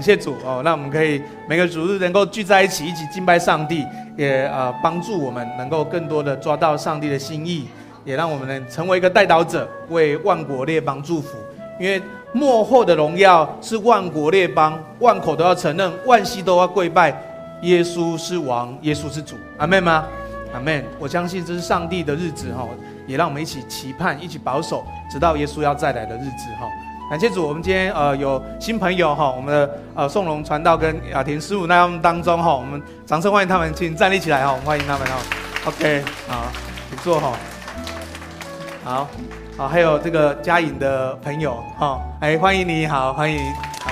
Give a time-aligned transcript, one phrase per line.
[0.00, 3.84] 感谢主哦，那我们可以每个主日能够聚在一起，一起敬拜上帝，
[4.16, 7.68] 也呃帮助我们能够更多的抓到上帝的心意，
[8.02, 11.36] 也让我们能成为一个代祷者，为万国列邦祝福。
[11.78, 12.00] 因为
[12.32, 17.14] 幕后的荣耀是万国列邦，万口都要承认，万西都要跪拜，
[17.60, 19.36] 耶稣是王，耶稣是主。
[19.58, 20.06] 阿门吗？
[20.54, 20.82] 阿门。
[20.98, 22.66] 我相信这是上帝的日子哈，
[23.06, 24.82] 也让我们一起期盼，一起保守，
[25.12, 26.66] 直到耶稣要再来的日子哈。
[27.10, 35.16] 感谢主，我们今天呃有新朋友哈，我们的呃颂龙传道跟雅婷师傅在他们当中哈，我们掌声欢迎他们，请站立起来哈，我们欢迎他们哈。
[35.66, 36.44] OK，好，
[36.88, 37.32] 请坐哈。
[38.84, 39.08] 好，
[39.56, 43.40] 好，还有这个嘉颖的朋友哈，哎，欢迎你好，欢迎，
[43.80, 43.90] 好，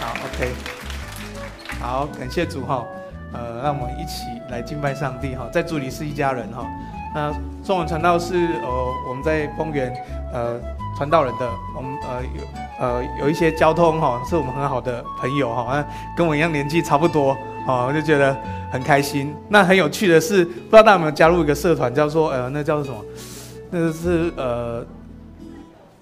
[0.00, 0.50] 好，OK，
[1.80, 2.84] 好，感谢主哈，
[3.32, 6.66] 呃，让我们一起来敬拜上帝哈，在主里是一家人哈。
[7.14, 9.94] 那颂龙传道是呃我们在丰原
[10.32, 10.60] 呃。
[11.00, 12.42] 传道人的，我们呃有
[12.78, 15.82] 呃有一些交通哈，是我们很好的朋友哈，
[16.14, 17.34] 跟我一样年纪差不多，
[17.66, 18.36] 哦，我就觉得
[18.70, 19.34] 很开心。
[19.48, 23.02] 那很有趣的是，不知道大家有没有加入一个社团，叫做呃那叫做什么？
[23.70, 24.84] 那个是呃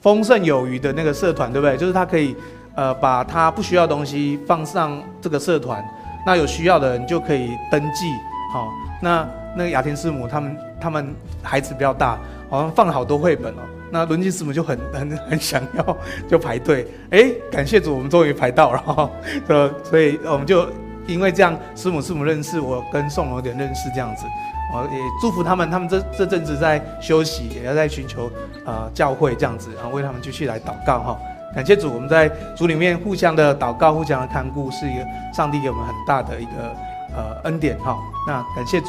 [0.01, 1.77] 丰盛有余的那个社团，对不对？
[1.77, 2.35] 就是他可以
[2.75, 5.81] 呃把他不需要的东西放上这个社团，
[6.27, 8.07] 那有需要的人就可以登记。
[8.53, 8.69] 好，
[9.01, 9.25] 那
[9.57, 12.19] 那个雅婷师母他们他们孩子比较大，
[12.51, 13.62] 好像放了好多绘本哦。
[13.91, 15.97] 那伦金师母就很很很想要，
[16.28, 16.86] 就排队。
[17.11, 19.11] 哎，感谢主，我们终于排到了哈。
[19.48, 20.69] 呃，所以我们就
[21.06, 24.25] 因为这样，师母师母认识我，跟宋龙有点认识这样子。
[24.75, 28.31] 我，也祝福他们，他们这这阵子在休息，也要在寻求
[28.66, 31.19] 呃教会这样子，然后为他们继续来祷告哈。
[31.55, 36.50] 感谢主，我们在主里面互相的祷告，互相的看顾，是一个上帝给我们很大的一个
[37.16, 37.97] 呃恩典哈。
[38.27, 38.89] 那感谢主。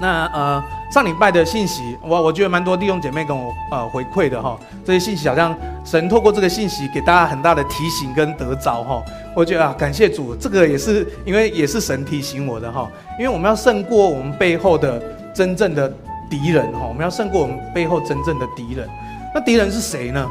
[0.00, 9.02] 那呃上礼拜的信息，我我觉得蛮多弟兄姐妹跟我呃回馈的哈，这些信息好像神透过这个信息给大家很大的提醒跟得着哈，
[9.36, 15.00] 我觉得啊感谢主，这个也是因为也是神提醒我的哈，因为我们要胜过我们背后的
[15.34, 15.92] 真正的
[16.30, 18.88] 敌人哈，我们要胜过我们背后真正的敌人，
[19.34, 20.26] 那敌人是谁呢？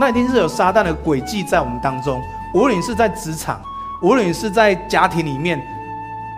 [0.00, 2.20] 那一定是有撒旦的诡计在我们当中，
[2.54, 3.60] 无论是在职场，
[4.02, 5.62] 无论是在家庭里面，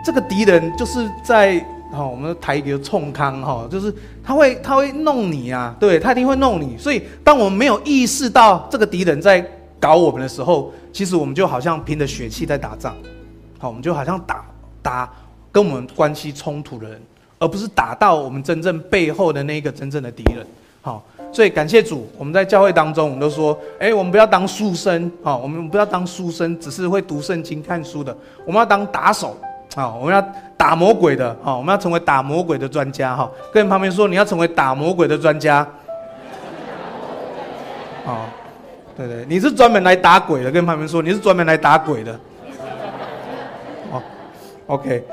[0.05, 1.65] 这个敌人就是在。
[1.93, 3.93] 好，我们的台语冲康哈，就是
[4.23, 6.75] 他会他会弄你啊，对，他一定会弄你。
[6.75, 9.47] 所以，当我们没有意识到这个敌人在
[9.79, 12.95] 搞我们的时候，其实我们就好像凭着血气在打仗。
[13.59, 14.43] 好，我们就好像打
[14.81, 15.13] 打
[15.51, 16.99] 跟我们关系冲突的人，
[17.37, 20.43] 而不是打到我们真正背后的那一个真正的敌人。
[20.81, 28.17] 好，所以感谢主，我们在教会当中，我们都说，哎，我们不要当书生，好，我们不要当书生，只是会读圣经看书的，
[28.47, 29.37] 我们要当打手。
[29.75, 30.21] 好，我们要
[30.55, 35.67] 打魔鬼的，好，我们要成为打魔鬼的专家，哈，跟旁边说你要成为打魔鬼的专家，
[38.05, 38.25] 哦，
[38.95, 42.19] 对对，你是专门来打鬼的，跟旁边说你是专门来打鬼的，
[43.91, 43.99] 好
[44.67, 45.03] ，OK，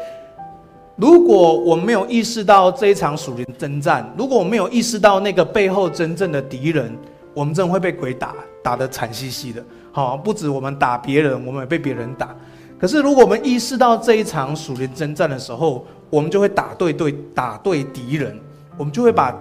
[0.96, 6.94] 如果我没有意识到这一场属灵征战，如果我没有意识到那个背后真正的敌人，
[7.32, 12.36] 我们真的会被鬼打，打得惨兮兮的，好，不止我们打别人，我们也被别人打。
[12.80, 18.40] 可是，如果我们意识到这一场属灵征战的时候，我们就会打对对，打对敌人，
[18.78, 19.36] 我们就会把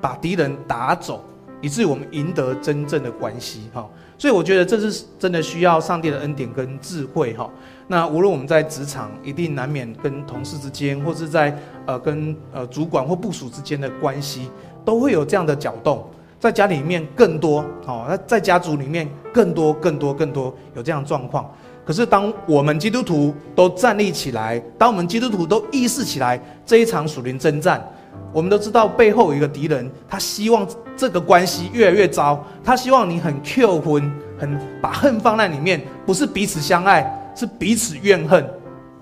[0.00, 1.22] 把敌人打走，
[1.60, 3.86] 以至于我们赢得真正的关系哈。
[4.16, 7.50] 所以，我觉得这是真的需要上帝的恩典跟智慧哈。
[7.86, 11.54] 那无论我们在职场，一定难免跟同事之间，或是在
[11.84, 14.48] 呃跟呃主管或部属之间的关系，
[14.86, 16.02] 都会有这样的搅动。
[16.38, 21.50] 在家里面更多哦，那在家族里面更多更多更多有这样状况。
[21.84, 27.84] 可是，当我们基督徒都站立起来，当我们基督徒都意识起来这一场属灵征战，
[28.32, 38.48] 我们都知道背后有一个敌人，他希望这个关系越来越糟，他希望你很 Q 婚，很把恨放在里面，不是彼此相爱，是彼此怨恨，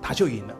[0.01, 0.55] 他就赢了。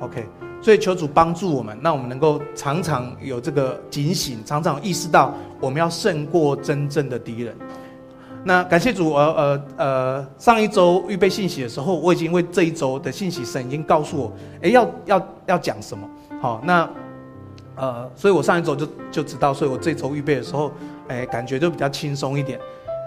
[0.00, 0.26] OK，
[0.62, 7.54] 所以求主帮助我们，让我们能够常常有这个警醒，常常意识到我们要胜过真正的敌人。
[8.48, 16.08] 那感谢主，呃呃呃，上一周预备信息的时候，我已经为这一周的信息，神已经告诉我，诶，要要要讲什么？
[16.40, 16.88] 好，那
[17.74, 20.70] 呃，所以我上一周就就知道，所以我这周预备的时候，
[21.08, 22.56] 诶，感觉就比较轻松一点。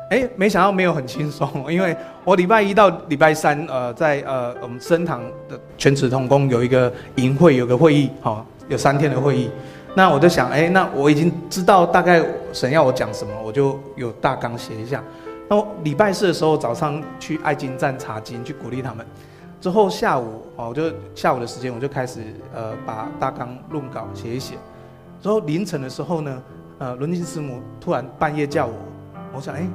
[0.10, 1.96] 诶，没想到没有很轻松，因为
[2.26, 9.50] 我礼拜一到礼拜三，呃，在呃我们升堂的全职同工有一个营会，有个会议，好，有三天的会议。
[9.96, 12.22] 那我就想，诶，那我已经知道大概
[12.52, 15.02] 神要我讲什么，我就有大纲写一下。
[15.50, 19.04] 那我礼拜四的时候早上去爱金站查经，去鼓励他们，
[19.60, 20.84] 之后下午哦，我就
[21.16, 22.22] 下午的时间我就开始
[22.54, 24.54] 呃把大纲论稿写一写，
[25.20, 26.44] 之后凌晨的时候呢，
[26.78, 28.74] 呃伦金师母突然半夜叫我，
[29.34, 29.68] 我想哎，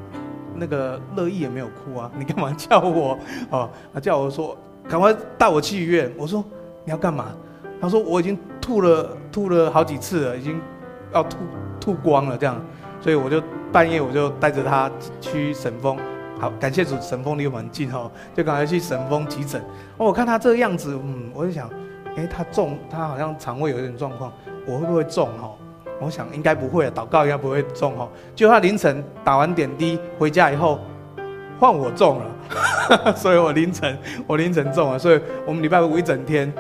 [0.54, 3.18] 那个乐意也没有哭啊，你干嘛叫我？
[3.50, 3.68] 哦，
[4.00, 4.56] 叫我说
[4.88, 6.08] 赶快带我去医院。
[6.16, 6.44] 我说
[6.84, 7.32] 你要干嘛？
[7.80, 10.60] 他说我已经吐了吐了好几次了，已经
[11.12, 11.38] 要吐
[11.80, 12.64] 吐光了这样，
[13.00, 13.42] 所以我就
[13.74, 14.88] 半夜我就带着他
[15.20, 15.98] 去神风。
[16.38, 19.60] 好，感谢主，神风离我们近哦，就赶快去神风急诊。
[19.96, 21.68] 哦，我看他这个样子，嗯，我就想，
[22.14, 24.32] 哎，他重，他好像肠胃有一点状况，
[24.64, 25.26] 我会不会中？
[25.42, 25.50] 哈，
[26.00, 28.08] 我想应该不会，祷告应该不会中哈。
[28.36, 30.78] 就他凌晨打完点滴回家以后，
[31.58, 33.98] 换我中了， 所以我凌晨
[34.28, 36.52] 我凌晨中了，所以我们礼拜五一整天，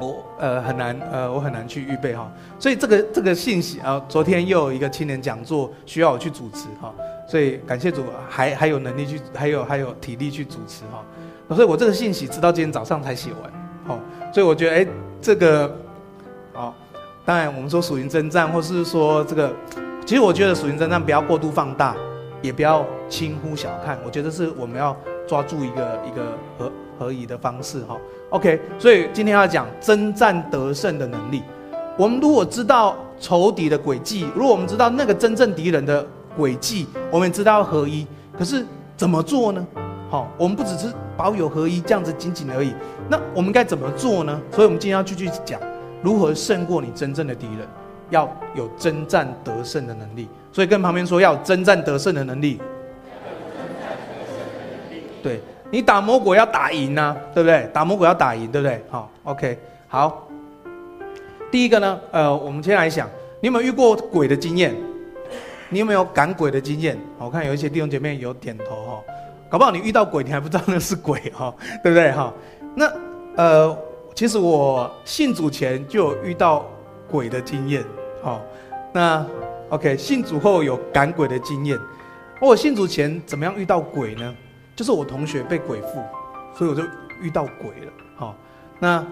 [0.00, 2.30] 我呃很难呃我很难去预备哈。
[2.58, 6.94] 所以这个这个信息啊，昨天又有一个青年讲座需要我去主持哈。
[7.28, 11.04] 所以感谢主，还还有能力去，还有还有体力去主持哈。
[11.54, 13.52] 所以我这个信息直到今天早上才写完，
[13.84, 14.00] 好，
[14.32, 14.86] 所以我觉得哎，
[15.20, 15.76] 这个，
[16.52, 16.74] 好，
[17.24, 19.52] 当然我们说属灵征战，或是说这个，
[20.04, 21.96] 其实我觉得属灵征战不要过度放大，
[22.42, 24.96] 也不要轻忽小看，我觉得是我们要
[25.26, 26.26] 抓住一个一个
[26.58, 27.96] 和合宜的方式哈。
[28.30, 31.42] OK，所以今天要讲征战得胜的能力。
[31.96, 36.06] 我们如果知道仇敌的诡计，如果我们知道那个真正敌人的。
[36.38, 38.06] 诡计，我们知道合一，
[38.38, 38.62] 可是
[38.94, 39.66] 怎么做呢？
[40.10, 42.74] 好，我们不只是保有合一这样子仅仅而已。
[43.08, 44.38] 那我们该怎么做呢？
[44.50, 45.58] 所以，我们今天要继续讲
[46.02, 47.66] 如何胜过你真正的敌人，
[48.10, 50.28] 要有征战得胜的能力。
[50.52, 52.60] 所以，跟旁边说要征战得胜的能力。
[55.22, 55.40] 对，
[55.70, 57.68] 你打魔鬼要打赢呐、啊，对不对？
[57.72, 58.82] 打魔鬼要打赢，对不对？
[58.88, 59.58] 好，OK，
[59.88, 60.28] 好。
[61.50, 63.08] 第一个呢，呃，我们先来想，
[63.40, 64.74] 你有没有遇过鬼的经验？
[65.68, 66.96] 你有没有赶鬼的经验？
[67.18, 69.02] 我看有一些弟兄姐妹有点头哈，
[69.48, 71.52] 搞不好你遇到鬼，你还不知道那是鬼哈，
[71.82, 72.32] 对不对哈？
[72.74, 72.92] 那
[73.36, 73.78] 呃，
[74.14, 76.64] 其实我信主前就有遇到
[77.08, 77.84] 鬼的经验，
[78.22, 78.40] 好，
[78.92, 79.26] 那
[79.70, 81.76] OK，信主后有赶鬼的经验。
[82.40, 84.34] 我信主前怎么样遇到鬼呢？
[84.76, 86.00] 就是我同学被鬼附，
[86.54, 86.82] 所以我就
[87.22, 87.92] 遇到鬼了。
[88.14, 88.36] 好，
[88.78, 89.04] 那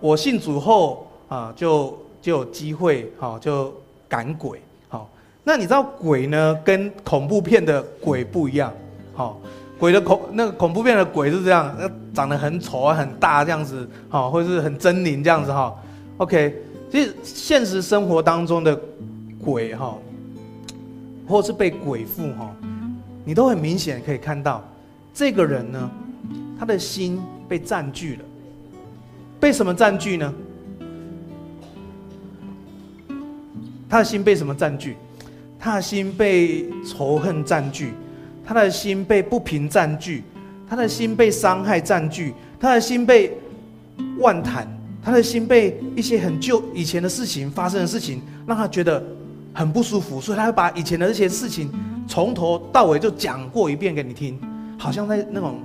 [0.00, 3.72] 我信主后啊，就就有机会好，就
[4.08, 4.60] 赶鬼。
[4.88, 5.08] 好
[5.44, 8.72] 那你知道鬼呢，跟恐怖片的鬼不一样，
[9.12, 9.38] 好，
[9.78, 15.74] 鬼的恐那个恐怖片的鬼是这样，那长得很丑啊，很大这样子，好，或是很狰狞这样子哈。
[16.16, 18.78] OK，其实现实生活当中的
[19.44, 19.98] 鬼哈，
[21.28, 22.54] 或是被鬼附哈，
[23.24, 24.62] 你都很明显可以看到，
[25.14, 25.90] 这个人呢，
[26.58, 28.24] 他的心被占据了，
[29.38, 30.32] 被什么占据呢？
[33.88, 34.96] 他的心被什么占据？
[35.58, 37.92] 他的心被仇恨占据，
[38.44, 40.24] 他的心被不平占据，
[40.68, 43.36] 他的心被伤害占据，他的心被
[44.18, 44.66] 妄谈，
[45.04, 49.00] 他的心被一些很旧以前的事情发生的事情让他觉得
[49.52, 51.70] 很不舒服，所以他会把以前的这些事情
[52.08, 54.40] 从头到尾就讲过一遍给你听，
[54.82, 55.60] 好像在那种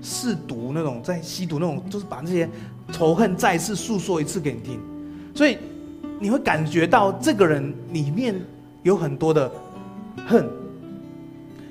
[0.00, 2.48] 试毒那种在吸毒那种，就是把这些
[2.90, 4.80] 仇恨再次诉说一次给你听，
[5.34, 5.58] 所以
[6.18, 8.34] 你会感觉到这个人里面。
[8.84, 9.48] 有很多的
[10.26, 10.44] 恨，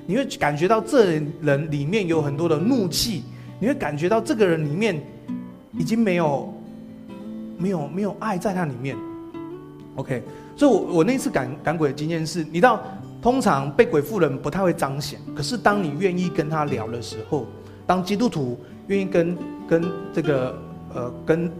[0.06, 3.22] 你会感觉到这人里面有很多的怒气，
[3.60, 4.98] 你会感觉到这个人里面
[5.76, 6.54] 已经没有
[7.58, 8.96] 没有没有爱在他里面。
[9.96, 10.22] OK，
[10.56, 12.82] 所以我我那次赶赶鬼的经验是，你知道，
[13.22, 17.46] 通常被鬼附人不太会彰显，可是当你愿意跟他聊的时候，
[17.86, 19.38] 当基督徒愿意跟
[19.68, 20.58] 跟这个
[20.92, 21.50] 呃跟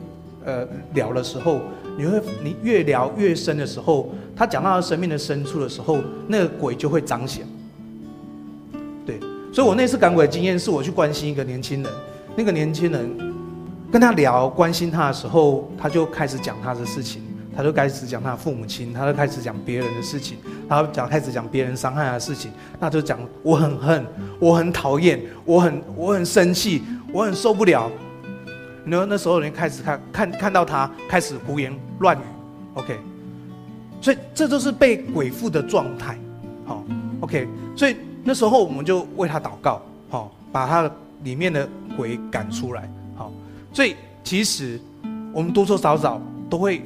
[0.45, 1.61] 呃聊的时候。
[1.95, 7.47] 你会，你越聊越深的时候，他讲到他生命的深处的时候，那个鬼就会彰显。
[9.04, 9.21] 对，
[9.52, 11.92] 所以我那次赶鬼的经验是我去关心一个年轻人，
[12.35, 13.14] 那个年轻人
[13.92, 17.21] 跟他聊关心他的时候，他就开始讲他的事情，
[17.56, 24.04] 他就开始讲他的父母亲，他就开始讲别人的事情，他讲开始讲别人伤害他的事情，那就讲我很恨，
[24.38, 26.82] 我很讨厌，我很我很生气，
[27.12, 27.90] 我很受不了。
[28.85, 32.23] 然后那时候人开始看看看到他开始胡言乱语
[32.75, 32.99] ，OK，
[34.00, 36.18] 所以这都是被鬼附的状态，
[36.64, 36.82] 好
[37.21, 40.90] ，OK，所以那时候我们就为他祷告，好，把他
[41.23, 43.32] 里面的鬼赶出来，好，
[43.73, 43.94] 所以
[44.25, 44.80] 其实
[45.32, 46.82] 我们多多少少都会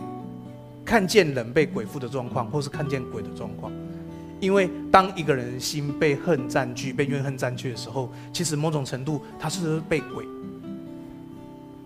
[0.87, 3.71] 看见人被鬼附的状况，或是看见鬼的状况，
[4.41, 10.25] 因为当一个人心被恨占据、被怨恨占据的时候，其实某种程度他是被鬼。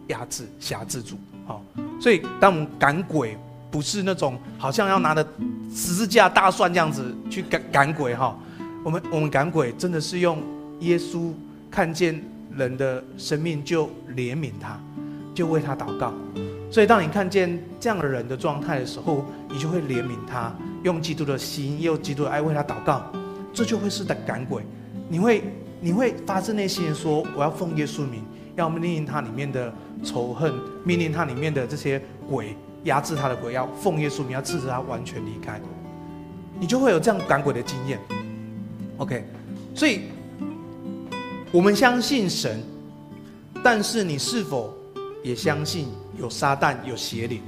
[0.09, 1.14] 压制、辖制住，
[1.47, 1.62] 好，
[2.00, 3.38] 所以当我们赶鬼，
[3.71, 5.25] 不是那种好像要拿着
[5.73, 8.37] 十字架、大蒜这样子去赶赶鬼，哈，
[8.85, 10.42] 我们我们赶鬼真的是用
[10.80, 11.30] 耶稣
[11.71, 12.21] 看见
[12.57, 14.80] 人的生命就怜悯他，
[15.33, 16.12] 就为他祷告。
[16.71, 23.03] 所以当你看见这样的人的状态的时候，你就会怜悯他，用基督的心，用基督的爱为他祷告，
[23.53, 24.62] 这就会是在赶鬼。
[25.09, 25.43] 你会
[25.81, 28.23] 你会发自内心的说，我要奉耶稣名，
[28.55, 29.73] 要命令他里面的
[30.05, 35.61] 仇恨，命令他里面的这些鬼压制他的鬼，要奉耶稣名，要制止他完全离开，
[36.61, 37.99] 你就会有这样赶鬼的经验。
[38.99, 39.25] OK，
[39.75, 40.03] 所以
[41.50, 42.62] 我们相信神，
[43.65, 44.73] 但是你是否
[45.25, 45.89] 也相信
[46.21, 47.41] 有撒旦、有邪灵？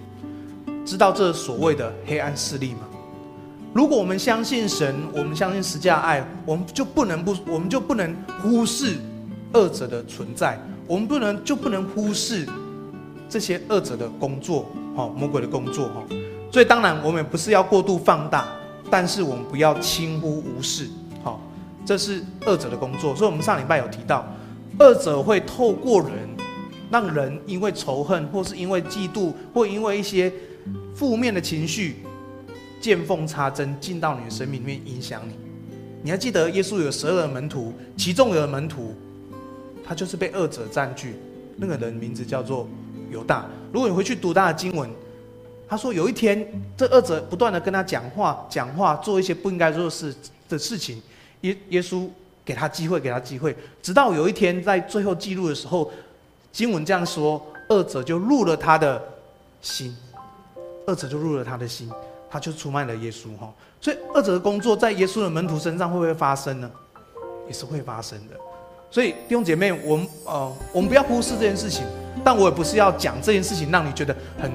[0.84, 2.80] 知道这所谓的黑暗势力吗？
[3.72, 8.96] 如果我们相信神，我们相信十架爱，我们就不能不，我们就不能忽视
[9.52, 12.46] 二者的存在，我们不能就不能忽视
[13.28, 16.02] 这些二者的工作，哈，魔鬼的工作，哈。
[16.50, 18.46] 所以当然，我们不是要过度放大，
[18.90, 20.88] 但是我们不要轻忽无视，
[21.22, 21.40] 好，
[21.84, 23.14] 这是二者的工作。
[23.14, 24.26] 所以我们上礼拜有提到，
[24.78, 26.10] 二者会透过人，
[26.92, 30.32] 让人因为仇恨，或是因为嫉妒，或因为一些。
[30.94, 31.96] 负面的情绪
[32.80, 35.34] 见缝插针进到你的生命里面影响你。
[36.04, 38.94] 你还记得耶稣有十二门徒，其中有个门徒，
[39.84, 41.16] 他就是被恶者占据。
[41.56, 42.68] 那个人名字叫做
[43.10, 43.44] 犹大。
[43.72, 44.88] 如果你回去读他的经文，
[45.66, 46.46] 他说有一天
[46.76, 50.14] 这恶者不断的跟他讲话，讲话做一些不应该做的事
[50.48, 51.02] 的事情。
[51.40, 52.08] 耶耶稣
[52.44, 55.90] 给他机会，给他机会，直到有一天在最后记录的时候，
[56.52, 59.02] 经文这样说：二者就入了他的
[59.60, 59.96] 心。
[60.86, 61.90] 二者就入了他的心，
[62.28, 63.52] 他就出卖了耶稣哈。
[63.80, 66.70] 所以二者的工作在耶稣的门徒身上会不会发生呢？
[67.46, 68.36] 也是会发生的。
[68.90, 71.84] 所以弟兄姐妹，我们呃，我们不要忽视这件事情。
[72.24, 74.52] 但我也不是要讲这件事情让你觉得很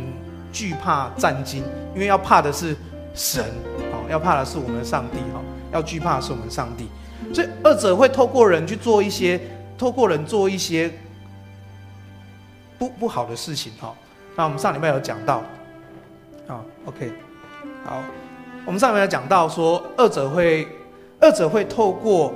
[0.53, 1.63] 惧怕战惊，
[1.93, 2.75] 因为要怕的是
[3.15, 3.43] 神
[3.91, 5.41] 啊，要怕的是我们的上帝哈，
[5.73, 6.87] 要惧怕的是我们上帝。
[7.33, 9.41] 所以二者会透过人去做一些，
[9.77, 10.91] 透过人做一些
[12.77, 13.93] 不不好的事情哈。
[14.35, 15.43] 那我们上礼拜有讲到。
[16.47, 17.11] 好，OK，
[17.83, 18.01] 好，
[18.65, 20.65] 我们上面有讲到说，二者会，
[21.19, 22.33] 二者会透过，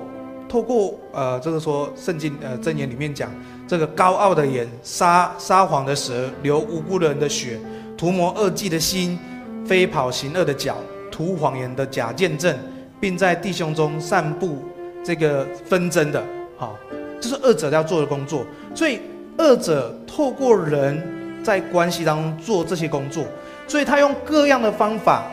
[0.50, 3.31] 透过呃，这个说圣经呃箴言里面讲，
[3.65, 7.57] 这个高傲的眼，撒撒谎的舌，流无辜的人的血，
[7.98, 9.17] 图谋恶计的心，
[9.65, 10.75] 飞跑行恶的脚，
[11.10, 12.53] 图谎言的假见证，
[13.00, 14.62] 并在弟兄中散布
[15.05, 16.21] 这个纷争的，
[16.57, 16.77] 好，
[17.21, 18.45] 这是二者要做的工作。
[18.75, 19.00] 所以，
[19.41, 21.01] 二者透过人
[21.43, 23.24] 在关系当中做这些工作。
[23.67, 25.24] 所以他用各样的方法，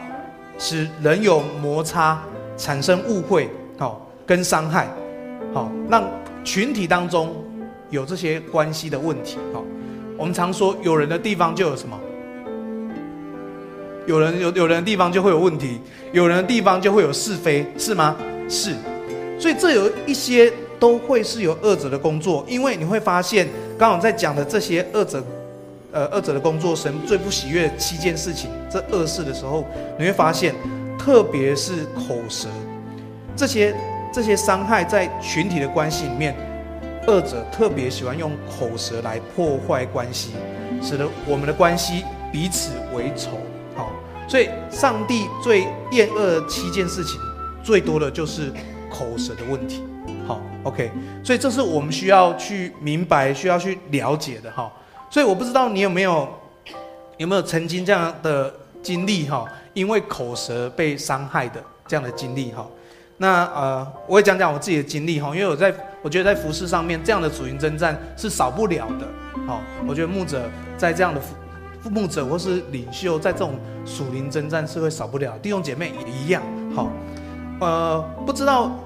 [0.58, 2.20] 使人有摩擦，
[2.56, 4.86] 产生误会，好跟伤害，
[5.52, 6.04] 好让
[6.44, 7.34] 群体当中
[7.90, 9.64] 有这些关系的问题，好，
[10.16, 11.98] 我们常说有人的地方就有什么？
[14.06, 15.80] 有人有有人的地方就会有问题，
[16.12, 18.16] 有人的地方就会有是非，是吗？
[18.48, 18.74] 是，
[19.38, 23.48] 所以这有一些都会是有恶者的工作，因为你会发现，
[23.78, 25.24] 刚好在讲的这些恶者。
[25.90, 28.50] 呃，恶者的工作，神最不喜悦的七件事情。
[28.70, 29.64] 这恶事的时候，
[29.98, 30.54] 你会发现，
[30.98, 32.46] 特别是口舌，
[33.34, 33.74] 这些
[34.12, 36.36] 这些伤害在群体的关系里面，
[37.06, 40.32] 恶者特别喜欢用口舌来破坏关系，
[40.82, 43.30] 使得我们的关系彼此为仇。
[43.74, 43.90] 好，
[44.28, 47.18] 所以上帝最厌恶的七件事情，
[47.64, 48.52] 最多的就是
[48.90, 49.82] 口舌的问题。
[50.28, 50.90] 好，OK，
[51.24, 54.70] 所以这是我们需要去明白、需要去了解的哈。
[55.08, 56.28] 所以我不知道你有没有
[57.16, 62.66] 有没有曾经这样的经历哈，因为口舌被伤害的这样的经历哈。
[63.16, 69.08] 那呃，我也讲讲我自己的经历哈，因为我在我觉得在服饰上面这样的属灵征战是少不了的。
[69.46, 70.42] 好，我觉得牧者
[70.76, 71.34] 在这样的服
[71.88, 73.54] 牧者或是领袖在这种
[73.86, 76.42] 属灵征战是会少不了，弟兄姐妹也一样。
[76.76, 76.90] 好，
[77.60, 78.78] 呃，不知道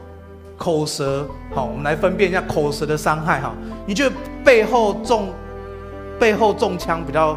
[0.63, 3.53] 口舌好，我们来分辨一下口舌的伤害哈。
[3.85, 4.15] 你觉得
[4.45, 5.29] 背后中？
[6.21, 7.37] 背后中枪比较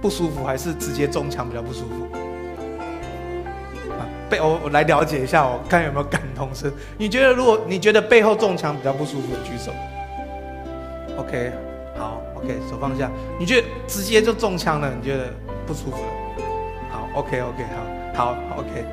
[0.00, 2.04] 不舒服，还是直接中枪比较不舒服？
[3.92, 6.72] 啊，背我我来了解一下，我看有没有感同身。
[6.98, 9.70] 你觉得如果你觉得背后中枪比较不舒服，举手。
[11.16, 11.52] OK，
[11.96, 13.08] 好，OK，手放下。
[13.38, 15.32] 你觉得直接就中枪了，你觉得
[15.64, 16.08] 不舒服了？
[16.90, 17.64] 好，OK，OK，、
[18.16, 18.84] 好，好，OK，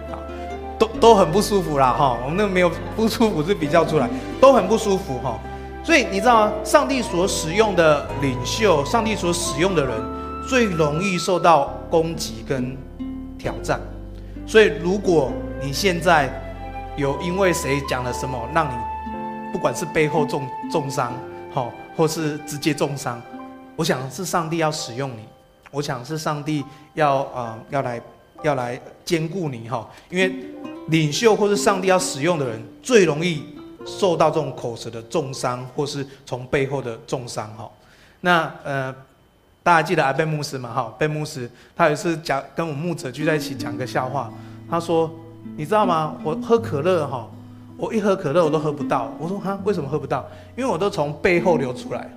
[0.79, 2.17] 都都很不舒服啦，哈。
[2.23, 4.09] 我们那没有不舒服是比较出来，
[4.41, 5.37] 都很不舒服，哈。
[5.83, 6.53] 所以你知道吗？
[6.63, 10.01] 上帝所使用的领袖，上帝所使用的人，
[10.47, 12.77] 最容易受到攻击跟
[13.37, 13.79] 挑战。
[14.47, 15.31] 所以，如果
[15.61, 16.27] 你现在
[16.97, 18.73] 有因为谁讲了什么，让你
[19.51, 21.13] 不管是背后重重伤，
[21.53, 23.21] 好，或是直接重伤，
[23.75, 25.25] 我想是上帝要使用你。
[25.71, 28.01] 我想是上帝要啊、要来
[28.41, 30.33] 要来兼顾你哈，因为
[30.89, 33.43] 领袖或是上帝要使用的人，最容易。
[33.85, 37.67] 受到这种口舌的重伤，或是从背后的重伤，哈，
[38.19, 38.93] 那呃，
[39.63, 44.31] 大家记得阿贝牧师嘛，哈，贝牧师他有一次讲跟我们牧者聚在一起讲个笑话，
[44.69, 45.09] 他说，
[45.55, 46.15] 你知道吗？
[46.23, 47.27] 我喝可乐，哈，
[47.77, 49.11] 我一喝可乐我都喝不到。
[49.17, 50.23] 我说哈，为什么喝不到？
[50.55, 52.07] 因为我都从背后流出来。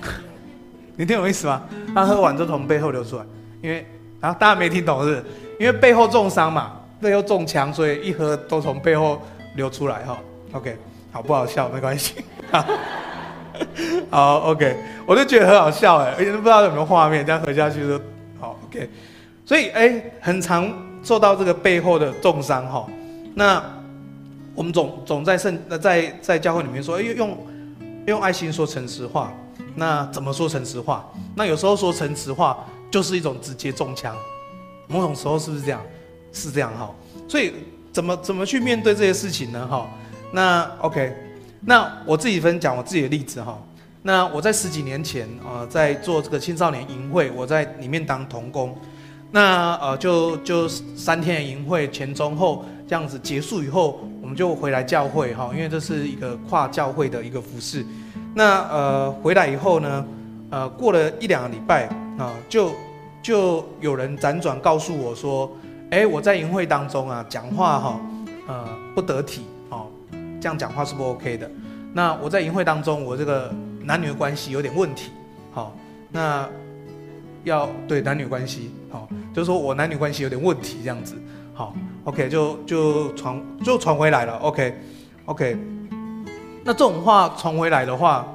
[0.96, 1.64] 你听我意思吗？
[1.94, 3.26] 他喝完就从背后流出来，
[3.60, 3.84] 因为
[4.20, 5.24] 然后大家没听懂是不是？
[5.58, 9.20] 因为背后重伤嘛，背后中枪，所以一喝都从背后
[9.54, 10.18] 流出来哈。
[10.52, 10.76] OK，
[11.12, 11.68] 好不好笑？
[11.68, 12.14] 没关系。
[14.10, 14.76] 好，OK，
[15.06, 17.98] 我就觉得很好笑哎，而且都不知道有没有画面，这样喝下去就
[18.38, 18.88] 好 OK。
[19.44, 20.70] 所以哎，很常
[21.02, 22.86] 受到这个背后的重伤哈。
[23.34, 23.62] 那
[24.54, 27.36] 我们总总在圣在在教会里面说，哎，用
[28.06, 29.32] 用爱心说诚实话。
[29.74, 31.06] 那怎么说诚实话？
[31.34, 32.58] 那有时候说诚实话
[32.90, 34.14] 就是一种直接中枪。
[34.86, 35.80] 某种时候是不是这样？
[36.36, 36.94] 是这样哈。
[37.26, 37.52] 所以
[37.92, 39.66] 怎么怎么去面对这些事情呢？
[39.66, 39.88] 哈。
[40.32, 41.12] 那 OK，
[41.60, 43.58] 那我自己分享我自己的例子哈。
[44.02, 48.76] 那我在十几年前啊，在做这个青少年营会，我在里面当童工。
[49.32, 52.64] 那呃，就就三天的营会前中后。
[52.88, 57.84] 这样子结束以后，我们就回来教会哈，因为这是一个跨教会的一个服事。
[58.32, 60.06] 那呃回来以后呢，
[60.50, 62.70] 呃过了一两个礼拜啊，就
[63.20, 65.50] 就有人辗转告诉我说，
[65.90, 68.00] 哎，我在营会当中啊讲话哈，
[68.48, 69.86] 呃不得体哦，
[70.40, 71.50] 这样讲话是不 OK 的。
[71.92, 75.12] 那我在营会当中，我这个男女的关系有点问题，
[75.52, 75.76] 好，
[76.10, 76.48] 那
[77.44, 81.14] 要对男女关系好，就是说我男女关系有点问题这样子。
[81.54, 81.74] 好
[82.04, 84.74] ，OK，就就传就传回来了 okay.
[86.64, 88.26] 那这种话传回来的话，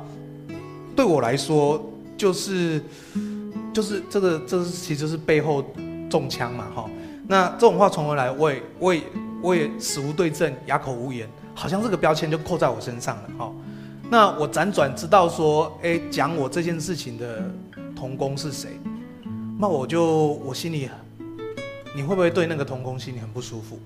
[0.96, 1.84] 对我来说
[2.18, 2.82] 就是
[3.74, 5.64] 就是这个这是其实是背后
[6.10, 6.90] 中枪嘛，哈。
[7.32, 9.02] 那这种话传回来，我也我也
[9.42, 13.50] 我也死无对证，哑口无言，好像这个标签就扣在我身上了，哈。
[14.10, 17.42] 那我辗转知道说，哎，讲我这件事情的
[17.96, 18.72] 同工是谁，
[19.58, 20.90] 那我就我心里。
[21.96, 23.80] 你会不会对那个同工心里很不舒服？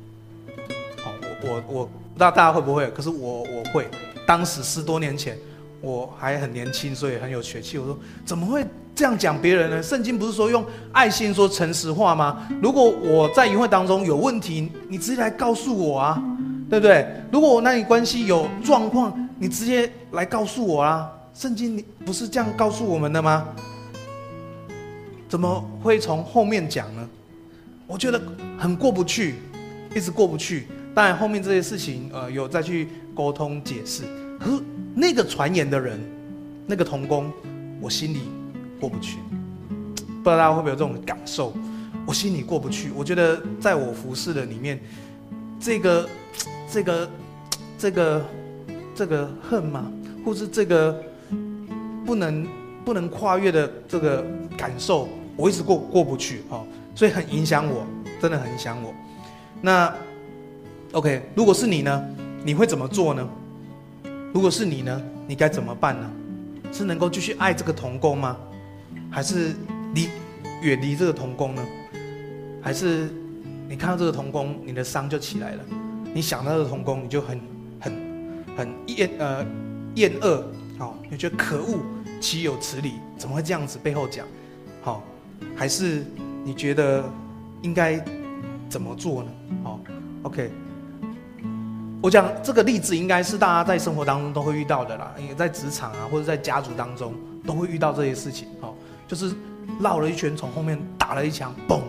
[1.03, 1.11] 好，
[1.43, 3.87] 我我我不知道大家会不会，可是我我会。
[4.25, 5.37] 当时十多年前，
[5.81, 7.77] 我还很年轻，所以很有血气。
[7.77, 9.83] 我说怎么会这样讲别人呢？
[9.83, 12.47] 圣经不是说用爱心说诚实话吗？
[12.61, 16.23] 如果我在营会当中有问题，你直接来告诉我啊，
[16.69, 17.05] 对不对？
[17.29, 21.11] 如果我那里关系有状况，你直接来告诉我啊。
[21.33, 23.45] 圣经你不是这样告诉我们的吗？
[25.27, 27.05] 怎么会从后面讲呢？
[27.87, 28.21] 我觉得
[28.57, 29.35] 很过不去，
[29.93, 30.67] 一直过不去。
[30.93, 34.03] 当然后面这些事情，呃，有再去沟通解释。
[34.39, 34.63] 可是
[34.95, 35.99] 那个传言的人，
[36.65, 37.29] 那个童工，
[37.81, 38.21] 我心里
[38.79, 39.19] 过不去。
[40.23, 41.53] 不知道大家会不会有这种感受？
[42.05, 42.91] 我心里过不去。
[42.95, 44.79] 我觉得在我服侍的里面，
[45.59, 46.09] 这个、
[46.71, 47.09] 这个、
[47.77, 48.25] 这个、
[48.95, 49.91] 这个恨吗？
[50.25, 50.99] 或是这个
[52.05, 52.47] 不能
[52.83, 54.25] 不能跨越的这个
[54.57, 56.63] 感受，我一直过过不去啊。
[56.95, 57.85] 所以很影响我，
[58.21, 58.93] 真的很影响我。
[59.61, 59.93] 那
[60.93, 62.03] ，OK，如果是你呢？
[62.43, 63.27] 你会怎么做呢？
[64.33, 65.01] 如果是你呢？
[65.27, 66.11] 你该怎么办呢？
[66.71, 68.37] 是能够继续爱这个同工吗？
[69.11, 69.55] 还是
[69.93, 70.09] 离
[70.61, 71.65] 远离这个童工呢？
[72.61, 73.09] 还是
[73.67, 75.63] 你看到这个童工，你的伤就起来了？
[76.13, 77.41] 你想到这个童工，你就很
[77.79, 77.93] 很
[78.57, 79.45] 很厌呃
[79.95, 80.43] 厌恶，
[80.77, 81.79] 好、哦，你觉得可恶，
[82.19, 82.93] 岂有此理？
[83.17, 84.25] 怎么会这样子背后讲？
[84.81, 85.01] 好、哦，
[85.55, 86.03] 还是？
[86.47, 87.03] 你觉得
[87.63, 87.99] 应该
[88.69, 89.31] 怎么做呢？
[89.63, 89.79] 好
[90.21, 90.51] ，OK，
[92.03, 98.47] 我讲这个例子应该是大家在生活当中都会遇到的啦，因为在职场啊或者在家族当中都会遇到这些事情。
[98.61, 98.75] 好，
[99.07, 99.33] 就是
[99.79, 101.81] 绕了一圈从后面打了一枪，嘣，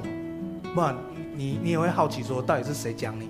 [0.75, 0.97] 不然
[1.37, 3.29] 你你也会好奇说到底是谁讲你？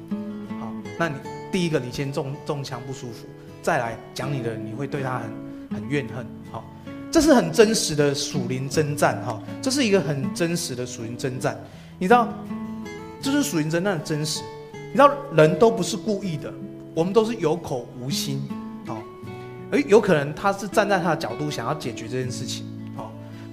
[0.61, 1.15] 好，那你
[1.51, 3.27] 第一个你先中中枪不舒服，
[3.63, 6.27] 再来讲你的你会对他很很怨恨。
[6.51, 6.65] 好。
[7.09, 11.59] 这是很真实的属灵征战，哈，这是一个很真实的属灵征战。
[11.99, 12.29] 你知道，
[13.23, 14.43] 这是属灵征战的真实。
[14.73, 16.53] 你知道，人都不是故意的，
[16.95, 18.43] 我们都是有口无心，
[18.87, 19.01] 好，
[19.71, 22.67] 而有可能他是站在他的角度想要解决这件事情，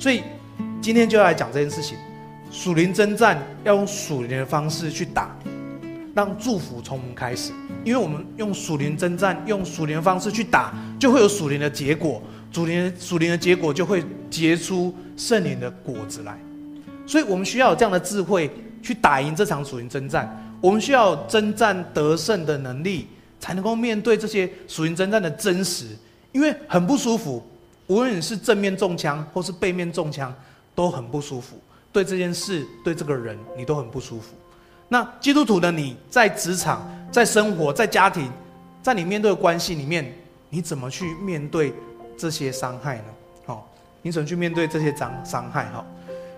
[0.03, 0.21] 所以
[0.81, 1.97] 今天就要来讲这件事情。
[2.51, 5.33] 属灵征战要用属灵的方式去打，
[6.13, 7.53] 让祝福从我们开始，
[7.85, 12.21] 因为我们用属灵征战，用属灵的方式去打，就会有属灵的结果。
[12.51, 16.37] 属灵属灵的结果就会结出圣灵的果子来，
[17.07, 20.53] 所以我们需要有这样的智慧去打赢这场属灵征战。
[20.59, 23.07] 我们需要征战得胜的能力，
[23.39, 25.85] 才能够面对这些属灵征战的真实。
[26.33, 27.41] 因为很不舒服，
[27.87, 30.33] 无论你是正面中枪或是背面中枪，
[30.73, 31.57] 都很不舒服。
[31.91, 34.33] 对这件事，对这个人，你都很不舒服。
[34.87, 38.31] 那基督徒的你在职场、在生活、在家庭，
[38.81, 40.13] 在你面对的关系里面，
[40.49, 41.73] 你怎么去面对？
[42.15, 43.05] 这些伤害呢？
[43.43, 43.67] 好，
[44.03, 45.65] 你怎么去面对这些伤伤害？
[45.71, 45.83] 哈，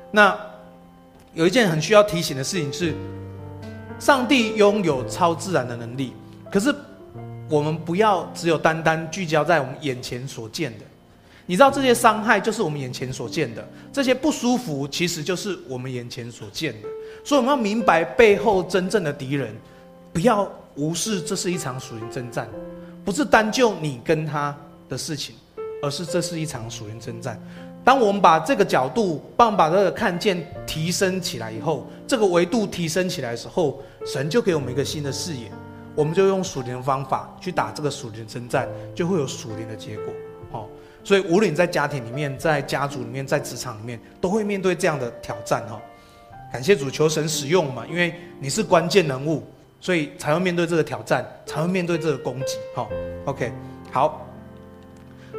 [0.09, 0.33] 那
[1.33, 2.95] 有一件很需要提醒的事情是，
[3.99, 6.13] 上帝拥有超自然的能力，
[6.49, 6.73] 可是
[7.49, 10.85] 我们不要只有单单聚焦在我们眼前所见的。
[11.47, 16.87] 你知道这些伤害就是我们眼前所见的，这些不舒服其实就是我们眼前所见的。
[17.23, 19.55] 所以我们要明白背后真正的敌人，
[20.11, 22.49] 不要无视这是一场属灵征战，
[23.03, 24.55] 不是单就你跟他
[24.89, 25.35] 的事情，
[25.81, 27.39] 而是这是一场属灵征战。
[27.83, 35.51] 当我们把这个角度，帮把这个看见提升起来以后，这个维度提升起来的时候，神就给我们一个新的视野，
[35.93, 40.05] 我们就用属灵的方法去打这个属灵征战，就会有属灵的结果。
[41.05, 45.65] 所以无论你在家庭里面，在家族里面，在职场里面，都会面对这样的挑战。
[45.69, 45.81] 哈，
[46.51, 49.43] 感谢主，求神使用嘛，因为你是关键人物，
[49.79, 52.57] 所以才会面对这个挑战，才会面对这个攻击。
[52.75, 52.89] 哈
[53.25, 53.53] ，OK，
[53.91, 54.27] 好，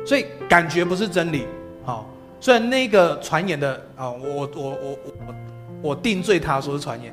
[0.07, 1.47] 所以感觉不是真理。
[1.85, 2.09] 好。
[2.39, 5.35] 虽然那个传言的啊，我我我我
[5.83, 7.13] 我定罪他说是传言，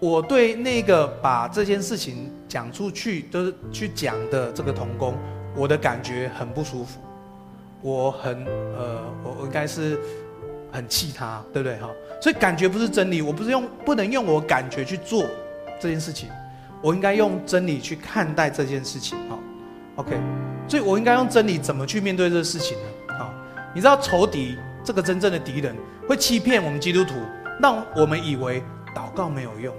[0.00, 5.14] 我对那个把这件事情讲出去，就是去讲的这个童工，
[5.54, 6.98] 我的感觉很不舒服，
[7.80, 9.98] 我很呃，我我应该是
[10.72, 11.88] 很气他，对不对哈？
[12.20, 15.24] 所以感觉不是真理，我不是用不能用我感觉去做
[15.80, 16.28] 这件事情，
[16.82, 19.38] 我应该用真理去看待这件事情哈。
[19.96, 20.16] OK，
[20.68, 22.84] 所以我应该用真理怎么去面对这个事情呢？
[23.74, 25.76] 你知道仇敌这个真正的敌人
[26.08, 27.14] 会欺骗我们基督徒，
[27.60, 28.62] 让我们以为
[28.94, 29.74] 祷告没有用。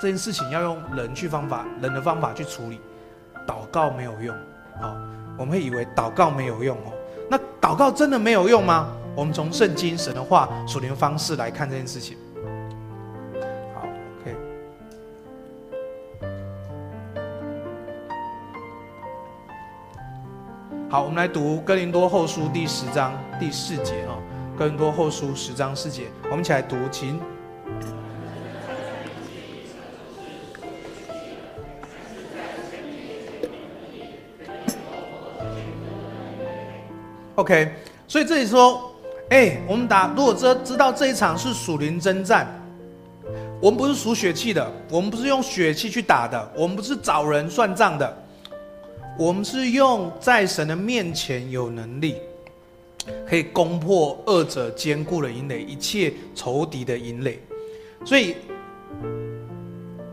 [0.00, 2.80] 这件事情要用人去方法，人的方法去处理，
[3.46, 4.36] 祷告没有用。
[4.80, 4.96] 好，
[5.38, 6.92] 我们会以为祷告没有用哦。
[7.30, 8.88] 那祷告真的没有用吗？
[9.16, 12.16] 我们从圣经、神的话、属灵方式来看这件事情。
[13.72, 13.86] 好
[14.20, 14.36] ，OK。
[20.90, 24.18] 好，我们来读哥林多后书第十章第四节啊。
[24.56, 27.20] 哥林多后书十章四节，我们一起来读，请。
[37.36, 37.72] OK，
[38.06, 38.94] 所以这里说，
[39.30, 42.46] 哎，我们打，如果知知道这一场是属灵征战，
[43.60, 48.24] 我们不是属血气的，我们不是用血气去打的，我们不是找人算账的。
[49.18, 52.16] 我们是用在神的面前有能力，
[53.28, 57.40] 可以攻破二者坚固的营垒，一切仇敌的营垒。
[58.04, 58.34] 所以，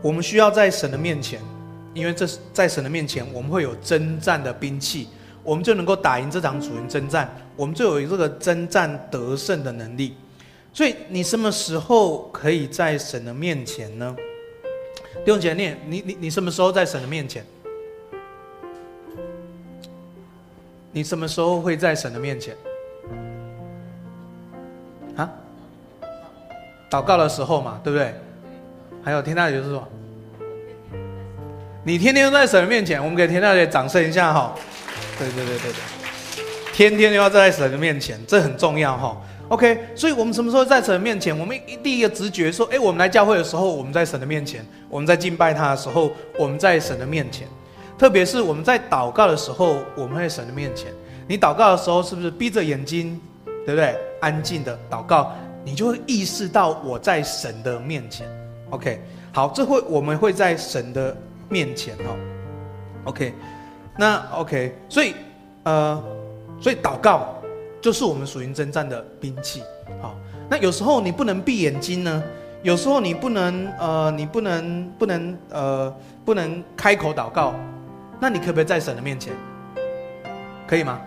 [0.00, 1.40] 我们需要在神的面前，
[1.94, 5.08] 因为这是在神的面前，我们会有征战的兵器，
[5.42, 10.16] 我们就能够打赢这场属灵征战，我们就有这个征战得胜的能力。
[10.72, 14.16] 所以，你什么时候可以在神的面前呢？
[15.24, 17.44] 弟兄姐妹，你你你什么时候在神的面前？
[20.92, 22.56] 你什么时候会在神的面前？
[25.16, 25.30] 啊？
[26.90, 28.14] 祷告的时候嘛，对不对？
[29.02, 29.86] 还有田大姐是说，
[31.84, 34.54] 你天天都在神的面前，我们给田大姐掌声一下哈。
[35.18, 39.16] 对对对对对，天天都要在神的面前，这很重要哈。
[39.48, 41.38] OK，所以我们什么时候在神的面前？
[41.38, 47.46] 我们第一个直觉说，哎，我们来教会的时候，我们在神的面前；我们在敬拜他的时候，我们在神的面前。
[47.98, 50.90] 特别是我们在祷告的时候，我们在神的面前。
[51.28, 53.20] 你祷告的时候，是不是闭着眼睛，
[53.66, 53.94] 对不对？
[54.20, 55.32] 安静的祷告，
[55.64, 58.26] 你就会意识到我在神的面前。
[58.70, 59.00] OK，
[59.32, 61.14] 好，这会我们会在神的
[61.48, 62.16] 面前哦。
[63.04, 63.34] OK，
[63.96, 65.14] 那 OK，所以
[65.64, 66.02] 呃，
[66.60, 67.34] 所以祷告
[67.80, 69.62] 就是我们属灵征战的兵器。
[70.00, 70.14] 好，
[70.48, 72.22] 那有时候你不能闭眼睛呢，
[72.62, 77.54] 有时候你不能呃，你不能不能呃，不能开口祷告。
[78.20, 79.34] 那你可不可以在神的面前？
[80.66, 81.00] 可以吗？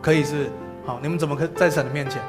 [0.00, 0.50] 可以是
[0.84, 2.20] 好，你们怎么可在神的面前？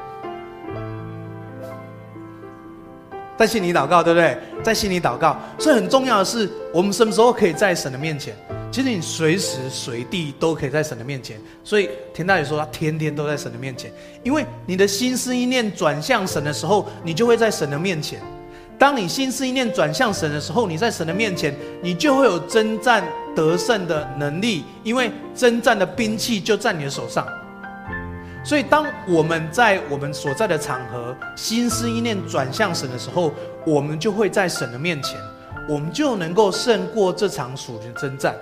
[3.44, 4.38] 在心里祷告，对不对？
[4.64, 8.34] 在心里祷告，所以很重要的是，我们什么时候可以在神的面前？
[8.72, 11.38] 其实你随时随地都可以在神的面前。
[11.62, 13.92] 所以田大姐说，他天天都在神的面前，
[14.24, 18.22] 因为你的心思意念转向神的时候，你就会在神的面前。
[18.80, 23.04] 当你心思意念转向神的时候，你在神的面前，你就会有征战
[23.36, 27.28] 得胜的能力，因为征战的兵器就在你的手上。
[28.46, 33.34] 所以，当我们在我们所在的场合，心思意念转向神的时候，
[33.66, 35.18] 我们就会在神的面前，
[35.70, 38.36] 我们就能够胜过这场属灵的征战。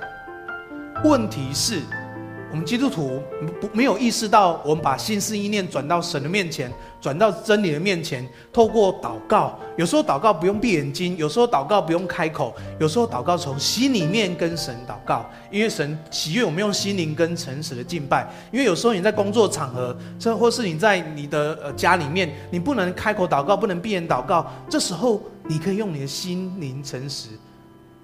[1.03, 1.81] 问题是，
[2.49, 3.21] 我们基督徒
[3.61, 9.57] 不没有意识到，我们把心思意念转到神的面前，转到真理的面前，透过祷告。
[9.75, 18.31] 有时候祷告不用闭眼睛，有时候祷告不用开口，有时候祷告从心里面跟神祷告，因为神喜悦我们用心灵跟诚实的敬拜。
[18.51, 27.29] 因为有时候你在工作场合，这或是你在你的呃家里面，你不能开口祷告，不能闭眼祷告，这时候你可以用你的心灵诚实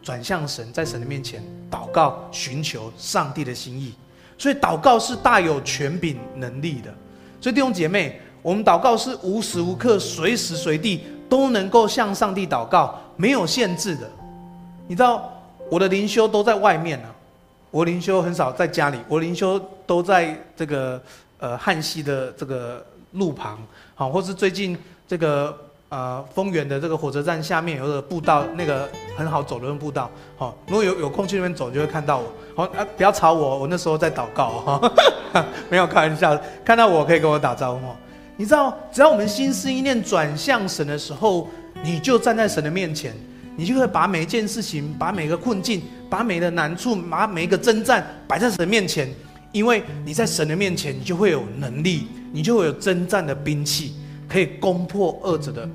[0.01, 3.93] 转向神，在神的面前祷告，寻求上帝的心意。
[4.39, 6.91] 所以祷告是大有权柄能力的。
[7.39, 14.09] 所以弟兄姐妹，我们祷告是无时无刻、随时随地都能够向上帝祷告，没有限制的。
[14.87, 15.29] 你知道
[15.69, 17.09] 我的灵修都在外面呢、
[17.71, 21.01] 我灵修很少在家里，我灵修都在这个
[21.39, 22.81] 呃汉溪的这个
[23.11, 23.59] 路旁，
[23.93, 25.53] 好，或是最近这个。
[25.89, 30.11] 呃，丰原的这个火车站下面有个步道，那个很好走的步道。
[30.35, 32.25] 好、如果有有空去那边走，就会看到我。
[32.57, 34.79] 好、哦，啊，不要吵我，我那时候在祷告哈、
[35.31, 36.37] 哦， 没有开玩笑。
[36.65, 37.79] 看到我可以跟我打招呼。
[38.37, 41.49] 你知道，只要我们心思意念转向神的时候，
[41.83, 43.13] 你就站在神的面前，
[43.55, 49.09] 你就会把每一件事情、把每个困境、把每个难处、把每一个征战摆在神的面前。
[49.51, 53.93] 因为你在神的面前，你就会有能力，你就会有征战的兵器。
[54.29, 55.67] 可以攻破恶者的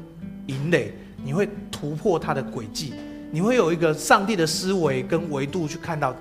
[0.46, 0.92] 营垒，
[1.24, 2.92] 你会突破他的诡计，
[3.30, 6.14] 你会有一个上帝的思维跟维度去看到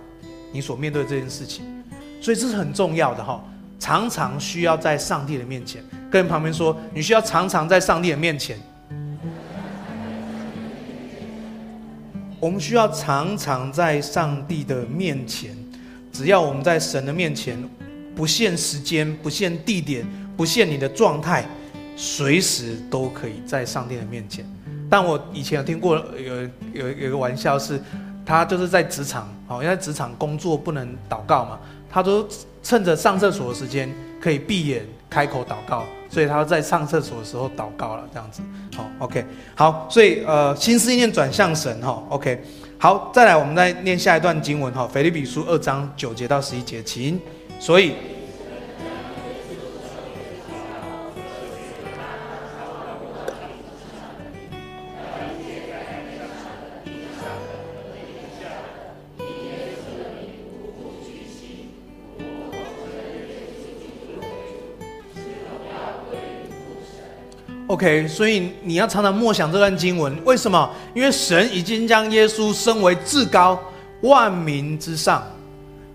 [0.53, 1.65] 你所面对这件事情，
[2.21, 3.43] 所以这是很重要的哈。
[3.81, 8.55] 常常需要在上帝的面前，跟旁边说，你需要常常在上帝的面前。
[12.39, 15.57] 我们需要常常在上帝的面前，
[16.11, 17.57] 只要我们在神的面前，
[18.15, 20.05] 不限时间，不限地点，
[20.37, 21.43] 不限你的状态。
[21.95, 24.45] 随时都可以在上帝的面前，
[24.89, 27.79] 但我以前有听过有有有一个玩笑是，
[28.25, 31.59] 他就是在职场，好，因为职场工作不能祷告嘛，
[31.91, 32.25] 他都
[32.63, 38.41] 趁着上厕所的时间可以闭眼开口祷告，所以他在上厕所的时候祷告了，这样子，
[38.75, 39.25] 好，OK，
[39.55, 42.41] 好，所以呃，心思意念转向神，哈，OK，
[42.77, 47.19] 好，再来我们再念下一段经文，哈，腓立比书二章九节到十一节，请，
[47.59, 47.93] 所以。
[67.81, 70.71] OK，所以你要常常默想这段经文，为什么？
[70.93, 73.59] 因为神已经将耶稣升为至高，
[74.01, 75.23] 万民之上，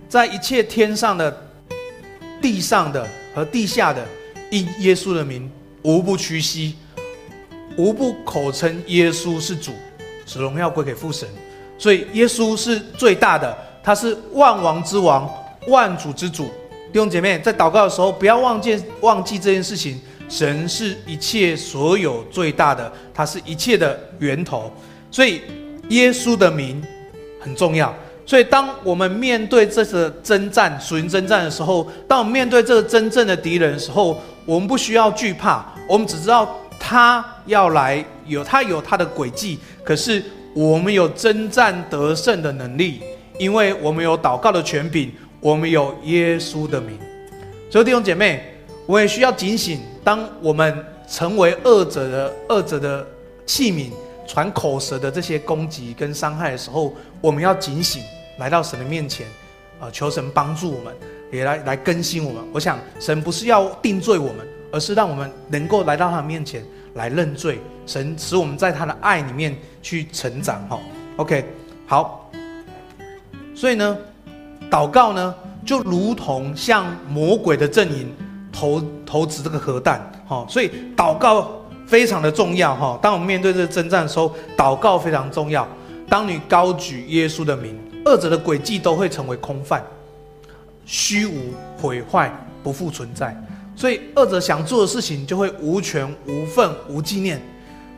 [0.08, 1.48] 在一切天上的、
[2.42, 4.04] 地上的和地下的，
[4.50, 5.48] 因耶稣的名，
[5.82, 6.74] 无不屈膝，
[7.76, 9.70] 无不口称耶稣是主，
[10.26, 11.28] 使荣耀归给父神。
[11.78, 15.32] 所以耶稣是最大的，他是万王之王，
[15.68, 16.46] 万主之主。
[16.92, 20.00] 弟兄姐妹，在祷告的时候，不要忘记忘记这件事情。
[20.28, 24.72] 神是一切所有最大的，他是一切的源头，
[25.10, 25.40] 所以
[25.88, 26.82] 耶稣的名
[27.40, 27.94] 很重要。
[28.24, 40.22] 所以当我们面对这个征战、属灵征战的时候，当我们面对这个真正的敌人的时候，我们不需要惧怕，我们只知道他要来，有他有他的诡计，可是
[40.54, 43.00] 我们有征战得胜的能力，
[43.38, 45.10] 因为我们有祷告的权柄，
[45.40, 46.98] 我们有耶稣的名。
[47.70, 48.52] 所以弟兄姐妹。
[48.88, 50.72] 我也需要警醒，当我们
[51.08, 53.04] 成为恶者的恶者的
[53.44, 53.90] 器皿，
[54.24, 58.04] 传口舌的这些攻击跟伤害的时候，我们要警醒，
[58.38, 59.26] 来到神的面前，
[59.80, 60.94] 啊，求神帮助我们，
[61.32, 62.40] 也来来更新我们。
[62.52, 66.64] 我想，神不是要定罪我们，而是让我们能够来到他面前
[66.94, 70.64] 来认罪，神使我们在他的爱里面去成长。
[70.68, 70.78] 哈
[71.16, 71.44] ，OK，
[71.84, 72.30] 好。
[73.56, 73.98] 所以呢，
[74.70, 78.14] 祷告呢，就如同向魔鬼的阵营。
[78.58, 81.46] 投投掷这个核弹，哈，所以祷告
[81.86, 82.98] 非常的重要，哈。
[83.02, 85.68] 当我们面对这个征战的时候，祷告非常重要。
[86.08, 89.84] 当你高举耶稣的名，二者的诡计都会成为空泛、
[90.86, 93.36] 虚无、毁坏、不复存在。
[93.76, 97.38] 所以二者想做的事情就会无权、无份、无纪念。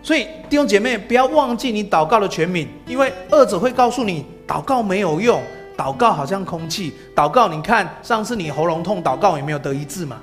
[0.03, 5.41] 所以弟兄姐妹，不要忘记你祷告的权柄，因为二者会告诉你祷告没有用，
[5.77, 6.95] 祷告好像空气。
[7.15, 10.21] 祷告，你看上次你喉咙痛，祷告也没有得医治嘛。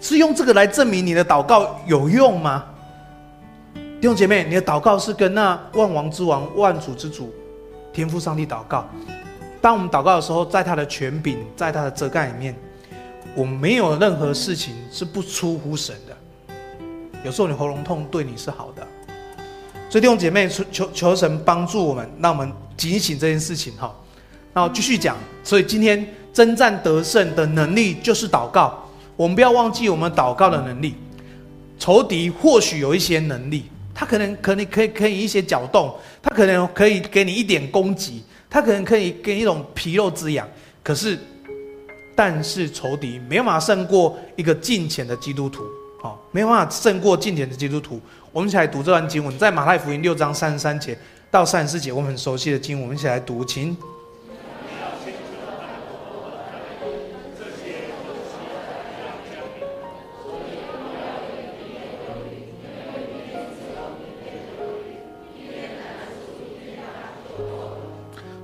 [0.00, 2.64] 是用这个来证明你的祷告有用吗？
[4.00, 7.32] 弟兄姐妹，你的祷告是跟那万王之王、万主之主、
[7.92, 8.88] 天父上帝祷告。
[9.60, 12.54] 当我们祷告的时候，在他的权柄，在他的遮盖里面，
[13.34, 16.16] 我们没有任何事情是不出乎神的。
[17.24, 18.86] 有时候你喉咙痛对你是好的，
[19.90, 23.92] 所以弟兄姐妹，求求求神帮助我们，让我们警醒这件事情哈。
[24.54, 28.84] 然后继续讲，所以今天征战得胜的能力就是祷告。
[29.18, 30.94] 我们不要忘记我们祷告的能力。
[31.76, 40.46] 仇敌或许有一些能力，他可能可能可以可以一些搅动，他可能可以给你一点攻击，他可能可以给你一种皮肉之痒。
[40.84, 41.18] 可是，
[42.14, 45.64] 但是仇敌没有办法胜过一个敬虔的基督徒，
[46.00, 48.00] 好，没有办法胜过敬虔的基督徒。
[48.32, 50.96] 我们一起来读这段经文，在马太福音六章三十三节，
[51.30, 53.76] 到三十四节，我们很熟悉的经文，我们一起来读，请。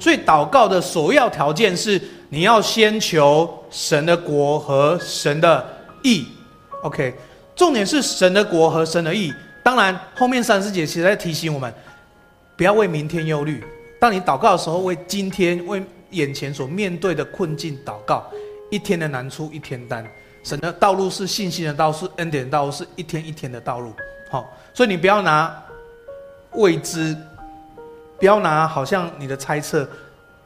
[0.04, 5.66] 所以祷告的首要条件是，你要先求神的国和神的
[6.02, 6.26] 义。
[6.82, 7.14] OK，
[7.56, 9.32] 重点是神的国和神的义。
[9.62, 11.72] 当然，后面三十节其实在提醒我们，
[12.54, 13.64] 不要为明天忧虑。
[13.98, 18.30] 当你祷告的时候，为今天、为眼前所面对的困境祷告。
[18.70, 20.06] 一天的难处一天担。
[20.42, 23.90] 神的道路是信心的道路，是恩典的道路，是一天一天的道路。
[24.30, 25.64] 好，所以你不要拿
[26.52, 27.16] 未知。
[28.18, 29.86] 不要拿好像你的猜测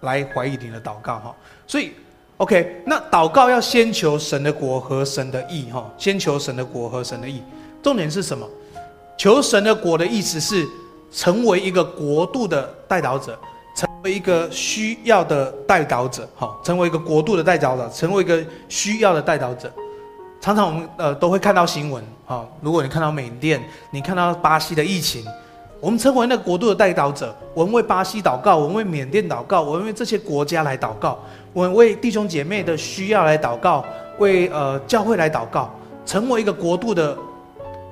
[0.01, 1.93] 来怀疑你的祷告哈，所以
[2.39, 7.43] ，OK，那祷告要先求神的国和神的意哈，先求神的国和神的意。
[7.83, 8.49] 重点是什么？
[9.17, 10.67] 求神的国的意思是
[11.13, 13.39] 成为一个国度的代祷者，
[13.77, 19.71] 成为一个需要的代祷者哈，成为一个国度的代祷者，成为一个需要的代祷者。
[20.41, 25.25] 常常我们呃都会看到新闻哈，如果你看到缅甸，你看到巴西的疫情。
[25.81, 31.19] 我们成为那个国度的代祷者，我们为巴西祷告，我们为缅甸祷告，我们为这些国家来祷告，
[31.53, 33.85] 我们为弟兄姐妹的需要来祷告，
[34.19, 35.73] 为呃教会来祷告，
[36.05, 37.17] 成为一个国度的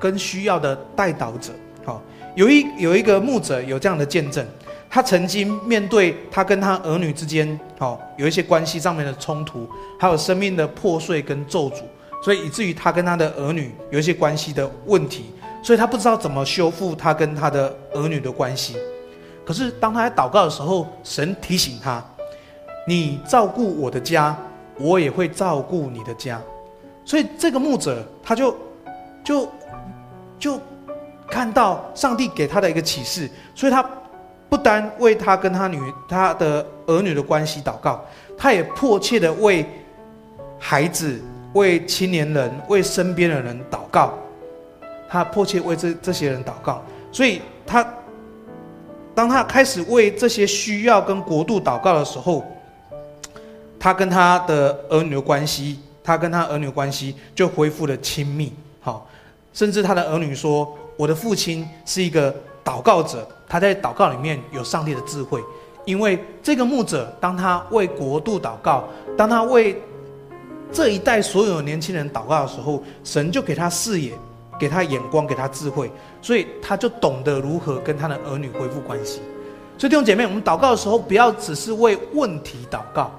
[0.00, 1.52] 跟需要的代祷者。
[1.84, 2.02] 好，
[2.34, 4.44] 有一有一个牧者有这样的见证，
[4.90, 9.64] 他曾经面对他跟他儿女之间，好有一些关系上面的冲突，
[9.96, 11.82] 还有生命的破碎跟咒诅，
[12.24, 15.26] 所以以至于他跟他的儿女有一些关系的问题。
[15.66, 18.76] 所以他不知道怎么修复他跟他的儿女的关系，
[19.44, 22.00] 可是当他在祷告的时候，神提醒他
[22.86, 24.38] ：“你照顾我的家，
[24.78, 26.40] 我也会照顾你的家。”
[27.04, 28.56] 所以这个牧者他就
[29.24, 29.48] 就
[30.38, 30.60] 就
[31.28, 33.84] 看到上帝给他的一个启示，所以他
[34.48, 38.04] 不单为他跟他女他的儿女的关系祷告，
[38.38, 39.66] 他也迫切的为
[40.60, 41.20] 孩子、
[41.54, 44.14] 为青年人、为身边的人祷告。
[45.08, 47.86] 他迫切为这这些人祷告，所以他
[49.14, 52.44] 当他开始为这些需要跟国度祷告的时候，
[53.78, 58.52] 他跟他的儿女的关系，他跟他儿女的关系就恢复了亲密。
[58.80, 59.08] 好，
[59.52, 65.40] 甚至他的儿女说：“我的父亲是一个祷告者，他在祷告里面有上帝的智慧。”
[65.86, 68.84] 因为这个牧者，当他为国度祷告，
[69.16, 69.80] 当他为
[70.72, 74.12] 这一代所有年轻人祷告的时候，神就给他视野。
[74.58, 75.90] 给他眼光，给他智慧，
[76.20, 79.20] 所以他就懂得如何跟他的儿女恢复关系。
[79.78, 83.10] 所以弟兄姐妹，我们祷告的时候，不要只是为问题祷告。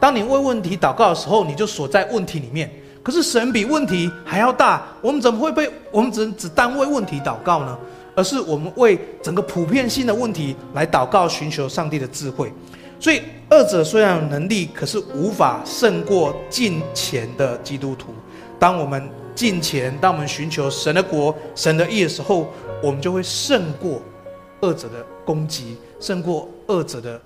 [0.00, 2.70] 当你为问题祷告的时候，你就锁在问题里面。
[3.02, 7.78] 可是神比问题还要大，我们怎么会被我们只只单为问题祷告呢？
[8.14, 12.52] 而是我们为整个普遍性的问题来祷告，寻求上帝的智慧。
[13.00, 18.14] 所以二者虽然有能力，可是无法胜过近前的基督徒。
[18.58, 22.46] 当我们敬虔，当我们寻求神的国、神的义的时候，
[22.82, 24.00] 我们就会胜过
[24.60, 27.20] 恶者的攻击，胜过恶者的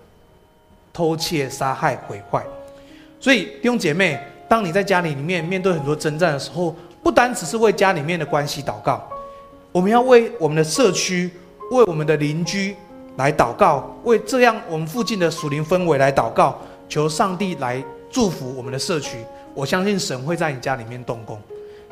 [0.93, 2.45] 偷窃、杀害、毁坏。
[3.21, 4.19] 所以弟兄姐妹，
[4.49, 9.07] 当你在家里里面面对很多征战的时候，不单只是为家里面的关系祷告，
[9.71, 11.31] 我们要为我们的社区、
[11.71, 12.75] 为我们的邻居
[13.17, 19.19] 来祷告，为这样我们附近的属灵氛围来祷告，求上帝来祝福我们的社区。
[19.55, 21.41] 我相信神会在你家里面动工。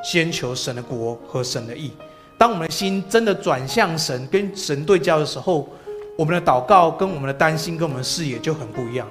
[0.07, 1.91] 先求神的国和神的义。
[2.39, 5.69] 当我们的心真的转向神，跟神对焦的时候，
[6.17, 9.05] 我们的祷告跟我们的担心跟我们的视野就很不一样。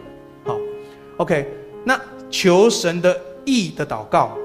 [0.46, 0.56] 好
[1.18, 1.46] ，OK，
[1.84, 2.00] 那
[2.32, 4.38] 求神的义的祷告，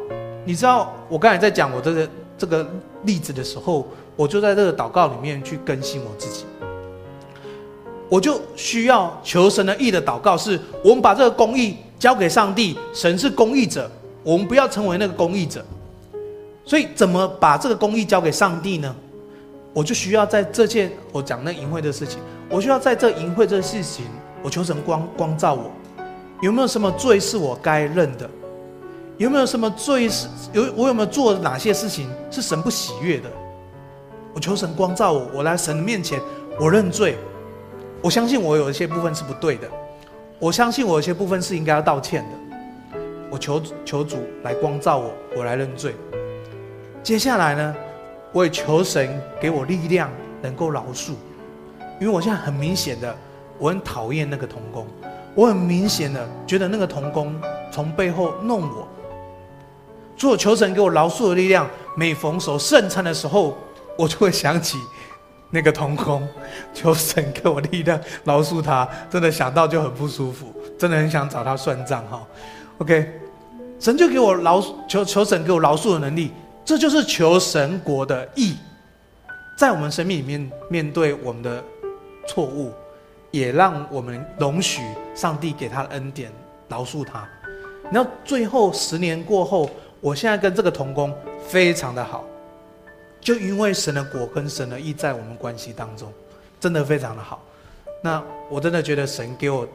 [0.44, 2.68] 你知道我刚才在讲我这个这个
[3.04, 3.86] 例子的时候，
[4.16, 6.44] 我就在这个祷告里面去更新我自己。
[8.08, 13.88] 我就需要求神的义的祷告，是我们把这个公义交给上帝，神是公义者，
[14.24, 15.64] 我们不要成为那个公义者。
[16.70, 18.94] 所以，怎么把这个公益交给上帝呢？
[19.72, 24.04] 我就需要在这件我讲那淫秽的事情，我需要在这淫秽这事情，
[24.40, 25.68] 我求神光光照我，
[26.40, 28.30] 有没有什么罪是我该认的？
[29.18, 33.28] 有没有什么罪是有我有没有做哪些事情是神不喜悦的？
[34.32, 36.20] 我求神光照我，我来神的面前，
[36.60, 37.18] 我认罪。
[38.00, 39.68] 我相信我有一些部分是不对的，
[40.38, 42.98] 我相信我有一些部分是应该要道歉的。
[43.28, 45.96] 我求求主来光照我，我来认罪。
[47.02, 47.74] 接下来呢，
[48.32, 50.10] 我也求神给我力量，
[50.42, 51.12] 能够饶恕，
[51.98, 53.14] 因为我现在很明显的，
[53.58, 54.86] 我很讨厌那个童工，
[55.34, 57.34] 我很明显的觉得那个童工
[57.72, 58.86] 从背后弄我，
[60.16, 61.68] 所以我求神给我饶恕的力量。
[61.96, 63.56] 每逢守圣餐的时候，
[63.98, 64.78] 我就会想起
[65.50, 66.26] 那个童工，
[66.72, 72.22] 求神给我力量饶恕他，真的想到就很不舒服，真的很想找他算账哈。
[72.78, 73.20] OK，
[73.80, 76.32] 神就给我饶求求神给我饶恕的能力，
[76.70, 78.54] 这就是求神国的义，
[79.58, 81.60] 在我们生命里面面对我们的
[82.28, 82.72] 错误，
[83.32, 84.80] 也让我们容许
[85.12, 86.30] 上帝给他的恩典
[86.68, 87.28] 饶恕他。
[87.90, 89.68] 然后最后十年过后，
[90.00, 91.12] 我现在跟这个同工
[91.44, 92.24] 非常的好。
[93.20, 96.12] 就因为神的果跟神的义在我们关系当中，
[96.60, 97.44] 真的非常的好。
[98.00, 99.66] 那我真的觉得神给我，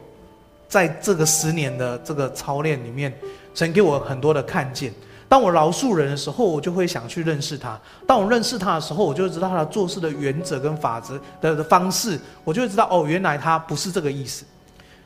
[0.66, 3.12] 在这个十年的这个操练里面，
[3.52, 4.90] 神给我很多的看见。
[5.28, 14.44] 当我饶恕人的时候，我就会想去认识他；当我认识他的时候，我就会知道他做事的原则跟法则的方式，我就会知道哦，原来他不是这个意思。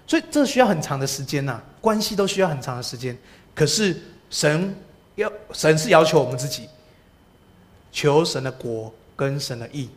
[0.07, 3.17] 所以这需要很长的时间呐、关系都需要很长的时间。
[3.55, 3.97] 可是
[4.29, 4.75] 神
[5.15, 6.69] 要，神是要求我们自己。
[7.93, 9.89] 求神的国跟神的义，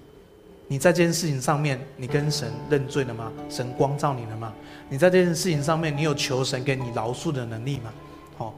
[0.68, 3.32] 你在这件事情上面，你跟神认罪了吗？
[3.50, 4.52] 神光照你了吗？
[4.90, 7.94] 你在这件事情上面，你有求神给你饶恕的能力吗？
[8.36, 8.54] 好，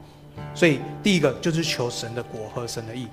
[0.54, 3.08] 所以第一个就是求神的果和神的义。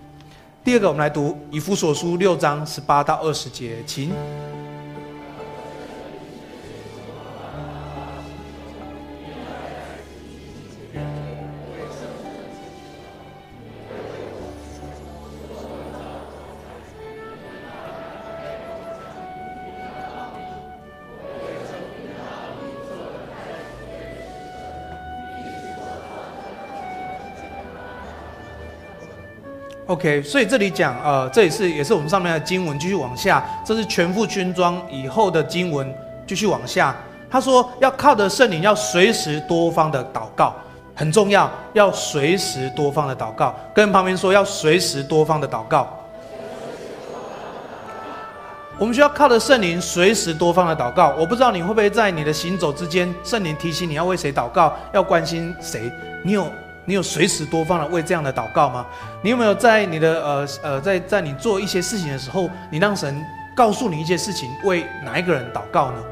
[0.63, 4.11] 第二个，我们来读以弗所书六章十八到二十节，请。
[29.94, 35.94] OK，所以这里讲，呃，这也是也是我们上面的经文，继续往下，这是全副军装以后的经文，
[36.26, 36.96] 继续往下。
[37.30, 40.56] 他说要靠着圣灵，要随时多方的祷告，
[40.96, 43.54] 很重要，要随时多方的祷告。
[43.72, 45.88] 跟旁边说要随时多方的祷告。
[48.80, 51.14] 我们需要靠着圣灵，随时多方的祷告。
[51.20, 55.91] 我不知道你会不会在你的行走之间，圣灵提醒你要为谁祷告，要关心谁，
[56.24, 56.48] 你有？
[56.86, 58.86] 你有随时多方的为这样的祷告吗？
[59.21, 63.23] 你有没有在你的呃呃在在你做一些事情的时候，你让神
[63.55, 66.03] 告诉你一些事情，为哪一个人祷告呢？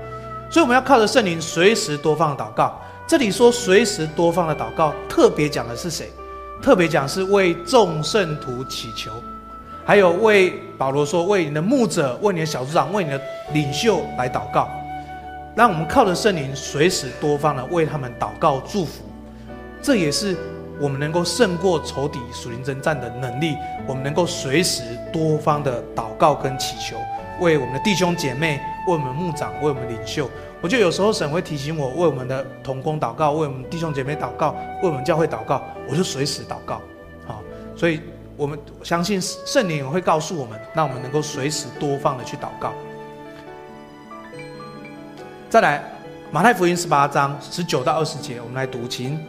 [0.49, 2.79] 所以我们要靠着圣灵随时多方的祷告。
[3.07, 6.09] 这里说随时多方的祷告，特别讲的是谁？
[6.61, 9.11] 特别讲是为众圣徒祈求，
[9.83, 13.19] 还有为保罗说为你的牧者、为你的小组长、为你的
[13.51, 14.69] 领袖来祷告。
[15.53, 19.03] 让我们靠着圣灵随时多方的为他们祷告祝福，
[19.81, 20.37] 这也是。
[20.81, 23.55] 我们能够胜过仇敌属灵征战的能力，
[23.85, 24.81] 我们能够随时
[25.13, 26.97] 多方的祷告跟祈求，
[27.39, 30.27] 为我们的弟兄姐妹，为我们牧长，为我们领袖。
[30.59, 36.81] 我觉得有时候神会提醒我，为我们的同工祷告，为我们弟兄姐妹祷告，为我们教会祷告，我就随时祷告。
[37.27, 37.41] 好，
[37.75, 38.01] 所以
[38.35, 42.73] 我们相信圣灵会告诉我们，让我们能够随时多方的去祷告。
[45.49, 45.83] 再来，
[46.31, 49.19] 马太福音十八章十九到二十节，我们来读经。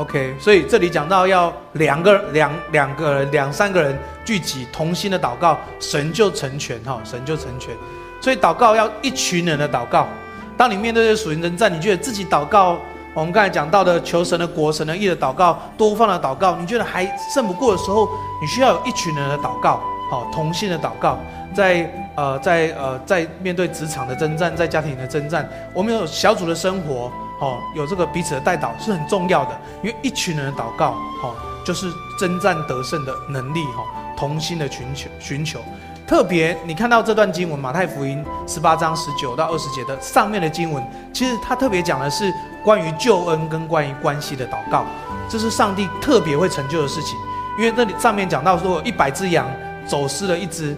[0.00, 3.94] OK，所以这里讲到要两个两两个人两三个人
[4.24, 7.74] 聚集同心的祷告，神就成全哈，神就成全。
[8.18, 10.08] 所以祷告要一群人的祷告。
[10.56, 12.78] 当你面对这属灵征战，你觉得自己祷告，
[13.12, 18.08] 我们刚才讲到的求神的国、神的义的祷告，多方的祷告，你觉得还胜不过的时候，
[18.40, 21.18] 你需要有一群人的祷告，好同心的祷告。
[21.52, 27.12] 在呃在呃在面对职场的征战，在家庭的征战，我们有小组的生活。
[27.40, 30.90] 哦，有这个彼此的代祷是很重要的，因为一群人的祷告，
[31.22, 31.34] 哦，
[31.64, 33.82] 就是征战得胜的能力，哈，
[34.16, 35.58] 同心的寻求寻求。
[36.06, 42.32] 特别你看到这段经文，马太福音十八章十九到二十节的上面的经文，其实它特别讲的是
[42.64, 44.84] 关于救恩跟关于关系的祷告，
[45.28, 47.16] 这是上帝特别会成就的事情。
[47.58, 49.46] 因为这里上面讲到说，一百只羊
[49.86, 50.76] 走失了一只，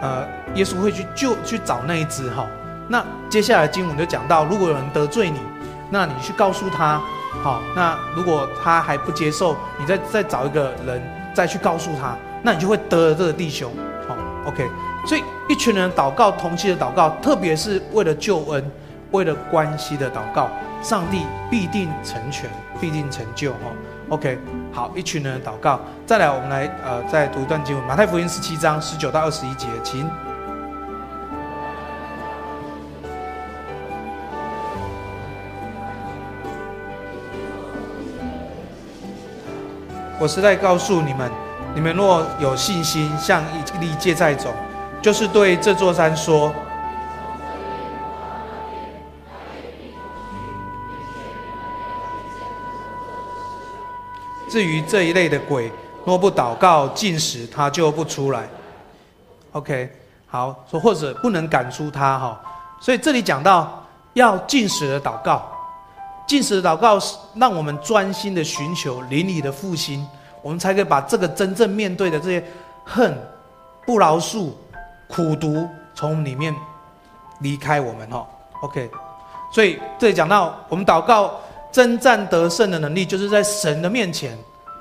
[0.00, 2.46] 呃，耶稣会去救去找那一只，哈。
[2.88, 5.38] 那接下来经文就讲到，如果有人得罪你。
[5.92, 6.98] 那你去告诉他，
[7.42, 11.02] 好，那如果他还不接受，你再再找一个人
[11.34, 13.70] 再去告诉他，那你就会得了这个弟兄，
[14.08, 14.16] 好
[14.46, 14.66] ，OK。
[15.06, 18.70] 所以一群人祷告，同期的祷告，特别是为了救恩、
[19.10, 20.48] 为了关系的祷告，
[20.82, 22.48] 上帝必定成全，
[22.80, 23.58] 必定成就，哈
[24.08, 24.38] ，OK。
[24.72, 30.10] 好，一群人的祷告，再来，我们来呃再读一段经文，马太福音十七章十九到二十一节，请。
[40.22, 41.28] 我实在告诉你们，
[41.74, 44.54] 你们若有信心，像一粒芥菜种，
[45.02, 46.54] 就是对这座山说。
[54.48, 55.72] 至于这一类的鬼，
[56.04, 58.48] 若不祷告禁食，他就不出来。
[59.50, 59.90] OK，
[60.28, 62.40] 好，说或者不能赶出他哈。
[62.80, 65.51] 所以这里讲到要禁食的祷告，
[66.32, 70.02] 禁食的祷告是让我们专心的寻求灵里的复兴，
[70.40, 72.42] 我们才可以把这个真正面对的这些
[72.86, 73.14] 恨、
[73.84, 74.48] 不饶恕、
[75.08, 76.54] 苦毒从里面
[77.40, 78.24] 离开我们哦。
[78.62, 78.90] OK，
[79.52, 81.30] 所以这里讲到我们祷告。
[81.70, 84.36] 征战得胜的能力，就是在神的面前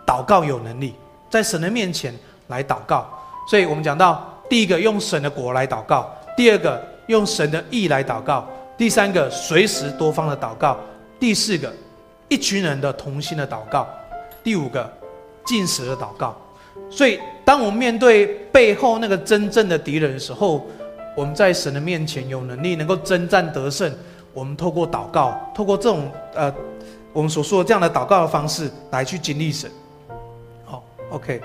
[0.05, 0.93] 祷告有能力，
[1.29, 2.13] 在神的面前
[2.47, 3.07] 来祷告。
[3.47, 8.45] 所以我们讲到第一个用神的果来祷告，第二个用神的意来祷告，
[8.77, 10.75] 第三个随时多方的祷告，
[11.21, 11.71] 第四个
[12.27, 13.87] 一群人的同心的祷告，
[14.43, 14.91] 第五个
[15.45, 16.35] 进食的祷告。
[16.89, 20.65] 所以当我们面对背后那个真正的敌人的时候，
[21.15, 23.93] 我们在神的面前有能力能够征战得胜。
[24.33, 26.51] 我们透过祷告，透过这种呃。
[27.13, 29.69] 我们所说的这样的祷告的方式来去经历神，
[30.63, 31.41] 好，OK，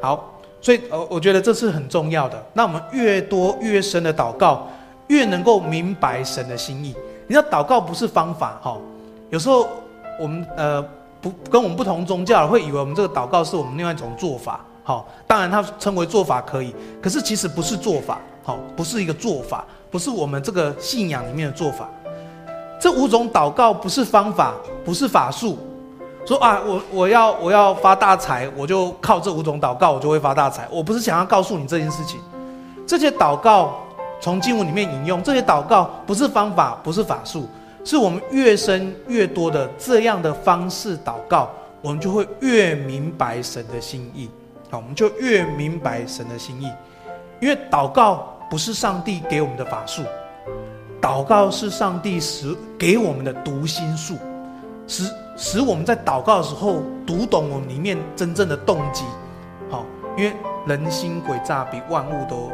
[0.00, 2.42] 好，所以呃，我觉得这是很重要的。
[2.54, 4.66] 那我们越多越深的祷告，
[5.08, 6.96] 越能够明白神的心意。
[7.26, 8.78] 你知道，祷告不是方法，哈。
[9.32, 9.66] 有时候
[10.20, 10.84] 我们呃
[11.18, 21.88] 不跟我们不同宗教会以为我们这个祷告是我们另外一种做法，好，当然它称为做法可以，可是其实不是做法，好，不是一个做法，不是我们这个信仰里面的做法。
[22.78, 24.52] 这五种祷告不是方法，
[24.84, 25.56] 不是法术。
[26.26, 30.68] 说啊，我我要我要发大财，我就靠这五种祷告，我就会发大财。
[30.70, 32.20] 我不是想要告诉你这件事情。
[32.86, 33.78] 这些祷告
[34.20, 37.48] 从经文里面引用，这些祷告不是方法，不是法术，
[37.84, 44.30] 是我们越深越多的这样的方式祷告，我们就会越明白神的心意。
[44.70, 46.70] 好，我们就越明白神的心意，
[47.40, 50.02] 因为祷告不是上帝给我们的法术。
[51.00, 54.16] 祷告是上帝使给我们的读心术，
[54.86, 59.04] 使使我们在祷告的时候读懂我们里面真正的动机。
[59.68, 59.84] 好，
[60.16, 60.32] 因为
[60.64, 62.52] 人心诡诈，比万物都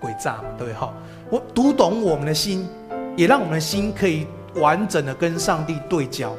[0.00, 0.74] 诡诈嘛，对不对？
[0.74, 0.92] 好，
[1.30, 2.68] 我读懂我们的心，
[3.16, 6.32] 也让我们的心可以完整的跟上帝对焦。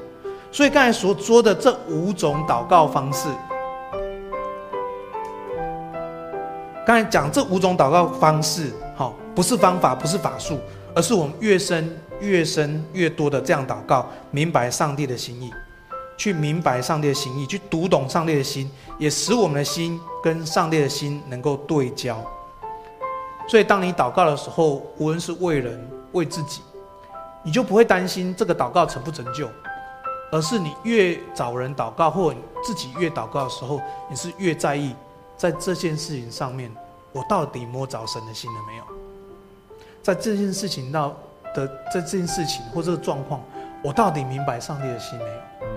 [0.51, 3.27] 所以刚才所说的这五种祷告方式，
[6.85, 10.59] 刚才讲这五种祷告方式，好，不是方法，不是法术。
[10.95, 15.51] 而是我们越深越深越多的这样祷告，明白上帝的心意，
[16.15, 22.15] 去明白上帝的心意，去读懂上帝的心，也使我们的心跟上帝的心能够对焦。
[23.47, 26.61] 所以，当你祷告的时候，无论是为人为自己，
[27.43, 29.49] 你就不会担心这个祷告成不成就，
[30.31, 32.33] 而是你越找人祷告，或
[32.63, 34.95] 自己越祷告的时候，你是越在意
[35.37, 36.71] 在这件事情上面，
[37.11, 38.83] 我到底摸着神的心了没有？
[40.01, 41.15] 在这件事情到
[41.53, 43.41] 的在这件事情或这个状况，
[43.83, 45.67] 我到底明白上帝的心没有？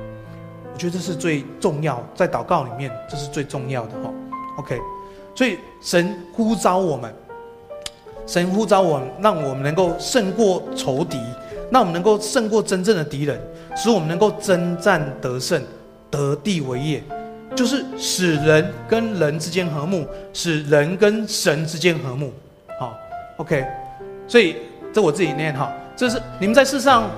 [0.73, 4.11] 我觉得这是最重要，在祷告里面这是最重要的哈。
[4.59, 4.81] OK，
[5.35, 7.15] 所以神呼召我们，
[8.27, 11.21] 神呼召我们，让我们能够胜过仇敌，
[11.71, 13.41] 那我们能够胜过真正的敌人，
[13.77, 15.63] 使我们能够征战得胜，
[16.11, 17.03] 得地为业，
[17.55, 22.33] 就是使人跟人之间和睦，使人跟神之间和睦。
[22.79, 22.97] 好
[23.39, 23.67] ，OK。
[24.29, 24.57] 所以，
[24.93, 27.11] 这我自己念哈，这是你们在世上，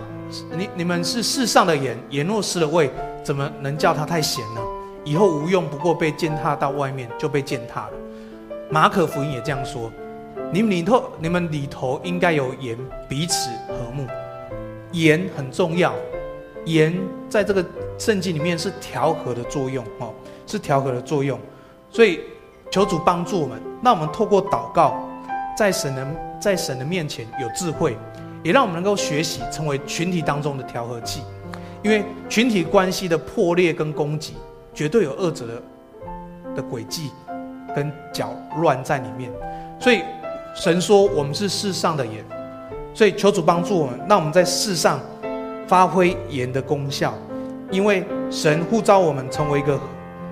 [0.57, 2.91] 你你们是世上的盐，盐若失了味，
[3.23, 4.61] 怎么能叫它太咸呢？
[5.05, 7.93] 以后无用，不过被践踏到外面就被践踏了。
[8.71, 9.91] 马可福音也这样说，
[10.53, 12.77] 你们里头，你们里头应该有盐，
[13.09, 14.07] 彼此和睦。
[14.99, 15.95] 盐很重要，
[16.65, 16.93] 盐
[17.29, 17.65] 在这个
[17.99, 20.13] 圣经里面是调和的作用哦，
[20.47, 21.39] 是调和的作用。
[21.91, 22.21] 所以
[22.71, 25.05] 求主帮助我们，让我们透过祷告。
[25.57, 26.07] 在神的
[26.41, 27.97] 在神的面前有智慧，
[28.45, 31.23] 也让我们能够学习成为群体当中的调和器。
[31.83, 34.35] 因为群体关系的破裂跟攻击，
[34.73, 35.63] 绝对有恶者的
[36.55, 37.11] 的轨迹
[37.75, 39.33] 跟搅乱在里面。
[39.81, 40.03] 所以
[40.55, 42.25] 神说我们是世上的盐，
[42.99, 44.99] 所以求主帮助我们，让我们在世上
[45.69, 47.15] 发挥盐的功效。
[47.71, 49.79] 因为神呼召我们成为一个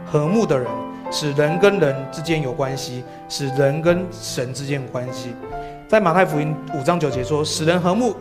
[0.04, 0.66] 和睦的人。
[1.08, 5.32] 使人跟人之间有关系，使人跟神之间有关系。
[5.86, 8.12] 在马太福音五章九节说：“使人和睦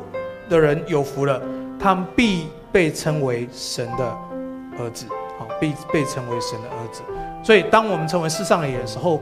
[0.48, 1.42] 的人有福了，
[1.80, 4.06] 他们必被称为神的
[4.78, 5.08] 儿子。”
[5.40, 7.02] 好，必被称为神的儿子。
[7.44, 9.20] 所以，当我们成为世上的人的时候，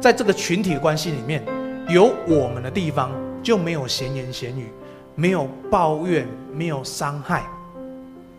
[0.00, 1.44] 在这个群体的关系里面，
[1.90, 3.10] 有我们的地方
[3.42, 4.72] 就没有闲言闲语，
[5.14, 7.44] 没有抱怨，没有伤害。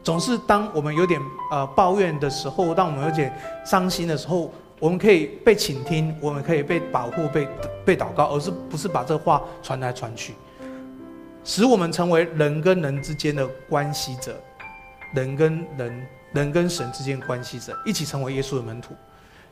[0.02, 1.20] 总是当我们有点
[1.52, 3.34] 呃抱怨的时候，当我们有点
[3.66, 7.48] 伤心的时候，我们可以被倾听，我们可以被保护、被
[7.86, 10.34] 被祷告，而是不是把这话传来传去，
[11.44, 14.36] 使我们成为人跟人之间的关系者，
[15.14, 18.94] 人跟人、人跟神之间关系者，一起成为耶稣的门徒。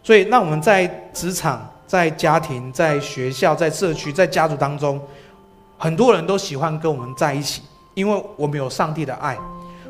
[0.04, 5.00] 所以，那我们在职场、在家庭、在学校、在社区、在家族当中，
[5.82, 7.64] 很多人都喜欢跟我们在一起，
[7.96, 9.36] 因为我们有上帝的爱，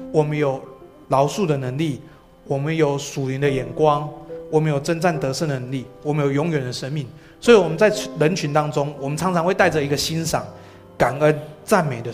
[0.09, 0.61] 我们有
[1.09, 1.99] 饶恕的能力，
[2.45, 4.09] 我们有属灵的眼光，
[4.49, 7.05] 我们有征战得胜的能力，我们有永远的生命。
[7.41, 10.45] 所以我们在人群当中，我们常常会带着一个欣赏、
[10.97, 12.09] 感恩、赞美的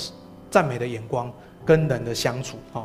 [0.49, 1.31] 赞美的眼光
[1.63, 2.57] 跟人的相处。
[2.73, 2.83] 哈，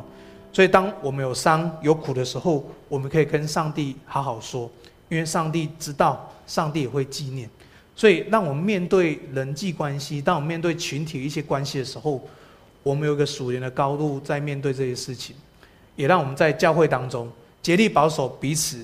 [0.51, 4.69] 所以当我们有伤有苦的时候，我们可以跟上帝好好说。
[5.09, 7.49] 因为上帝知道，上帝也会纪念，
[7.95, 12.21] 所以让我们面对人际关系，当我们面对群体一些关系的时候，
[12.81, 15.35] 我们有一个属灵的高度在面对这些事情，
[15.95, 17.31] 也让我们在教会当中
[17.61, 18.83] 竭力保守彼此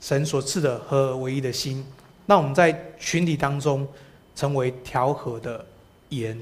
[0.00, 1.84] 神所赐的合而为一的心，
[2.26, 3.86] 让我们在群体当中
[4.34, 5.64] 成为调和的
[6.08, 6.38] 盐，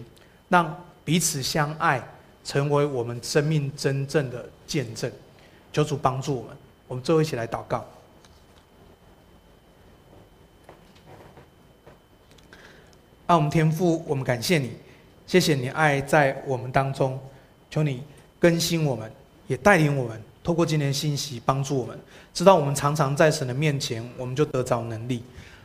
[0.49, 0.74] 让
[1.05, 2.03] 彼此相爱
[2.45, 5.11] 成为我们生命真正的见证。
[5.72, 7.84] 求主帮助我们，我们最后一起来祷告。
[13.33, 14.72] 让我们天父，我们感谢你，
[15.26, 17.18] 谢谢你爱在我们当中，
[17.70, 18.03] 求你
[18.39, 19.11] 更新我们，
[19.47, 21.99] 也带领我们，透过今天的信息帮助我们，
[22.35, 25.22] 知道我们常常在神的面前，我们就得着能力；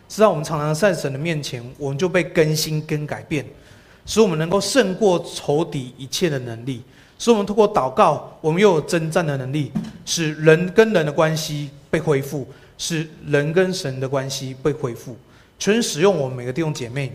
[0.07, 3.45] 知道我们常常在神的面前，我们就被更新跟改变，
[4.05, 6.82] 使我们能够胜过仇敌一切的能力，
[7.20, 9.74] 使我们透过祷告，我们又有征战的能力，
[10.05, 12.47] 使人跟人的关系被恢复，
[12.78, 15.18] 使人跟神的关系被恢复，
[15.59, 17.11] 全使用我们每个弟兄姐妹。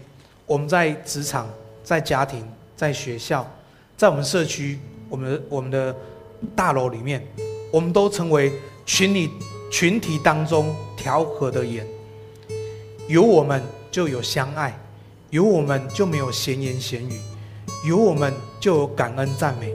[0.52, 1.48] 我们在职场、
[1.82, 2.46] 在家庭、
[2.76, 3.50] 在学校、
[3.96, 4.78] 在我们社区、
[5.08, 5.96] 我们我们的
[6.54, 7.26] 大楼里面，
[7.72, 8.52] 我们都成为
[8.84, 9.30] 群里
[9.70, 11.86] 群体当中调和的盐。
[13.08, 14.78] 有我们就有相爱，
[15.30, 17.18] 有我们就没有闲言闲语，
[17.86, 18.30] 有我们
[18.60, 19.74] 就有感恩赞美，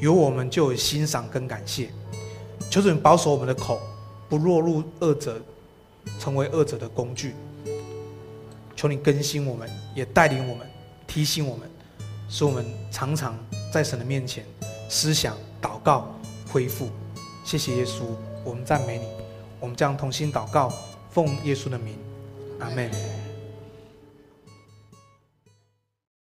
[0.00, 1.90] 有我们就有欣赏跟感谢。
[2.70, 3.78] 求主保守我们的口，
[4.30, 5.38] 不落入恶者，
[6.18, 7.34] 成为恶者的工具。
[8.74, 10.66] 求你更新我们，也带领我们，
[11.06, 11.68] 提醒我们，
[12.28, 13.38] 使我们常常
[13.72, 14.44] 在神的面前
[14.88, 16.14] 思想、祷告、
[16.50, 16.90] 恢复。
[17.44, 18.02] 谢谢耶稣，
[18.44, 19.06] 我们赞美你。
[19.60, 20.72] 我们将同心祷告，
[21.10, 21.96] 奉耶稣的名，
[22.60, 22.90] 阿门。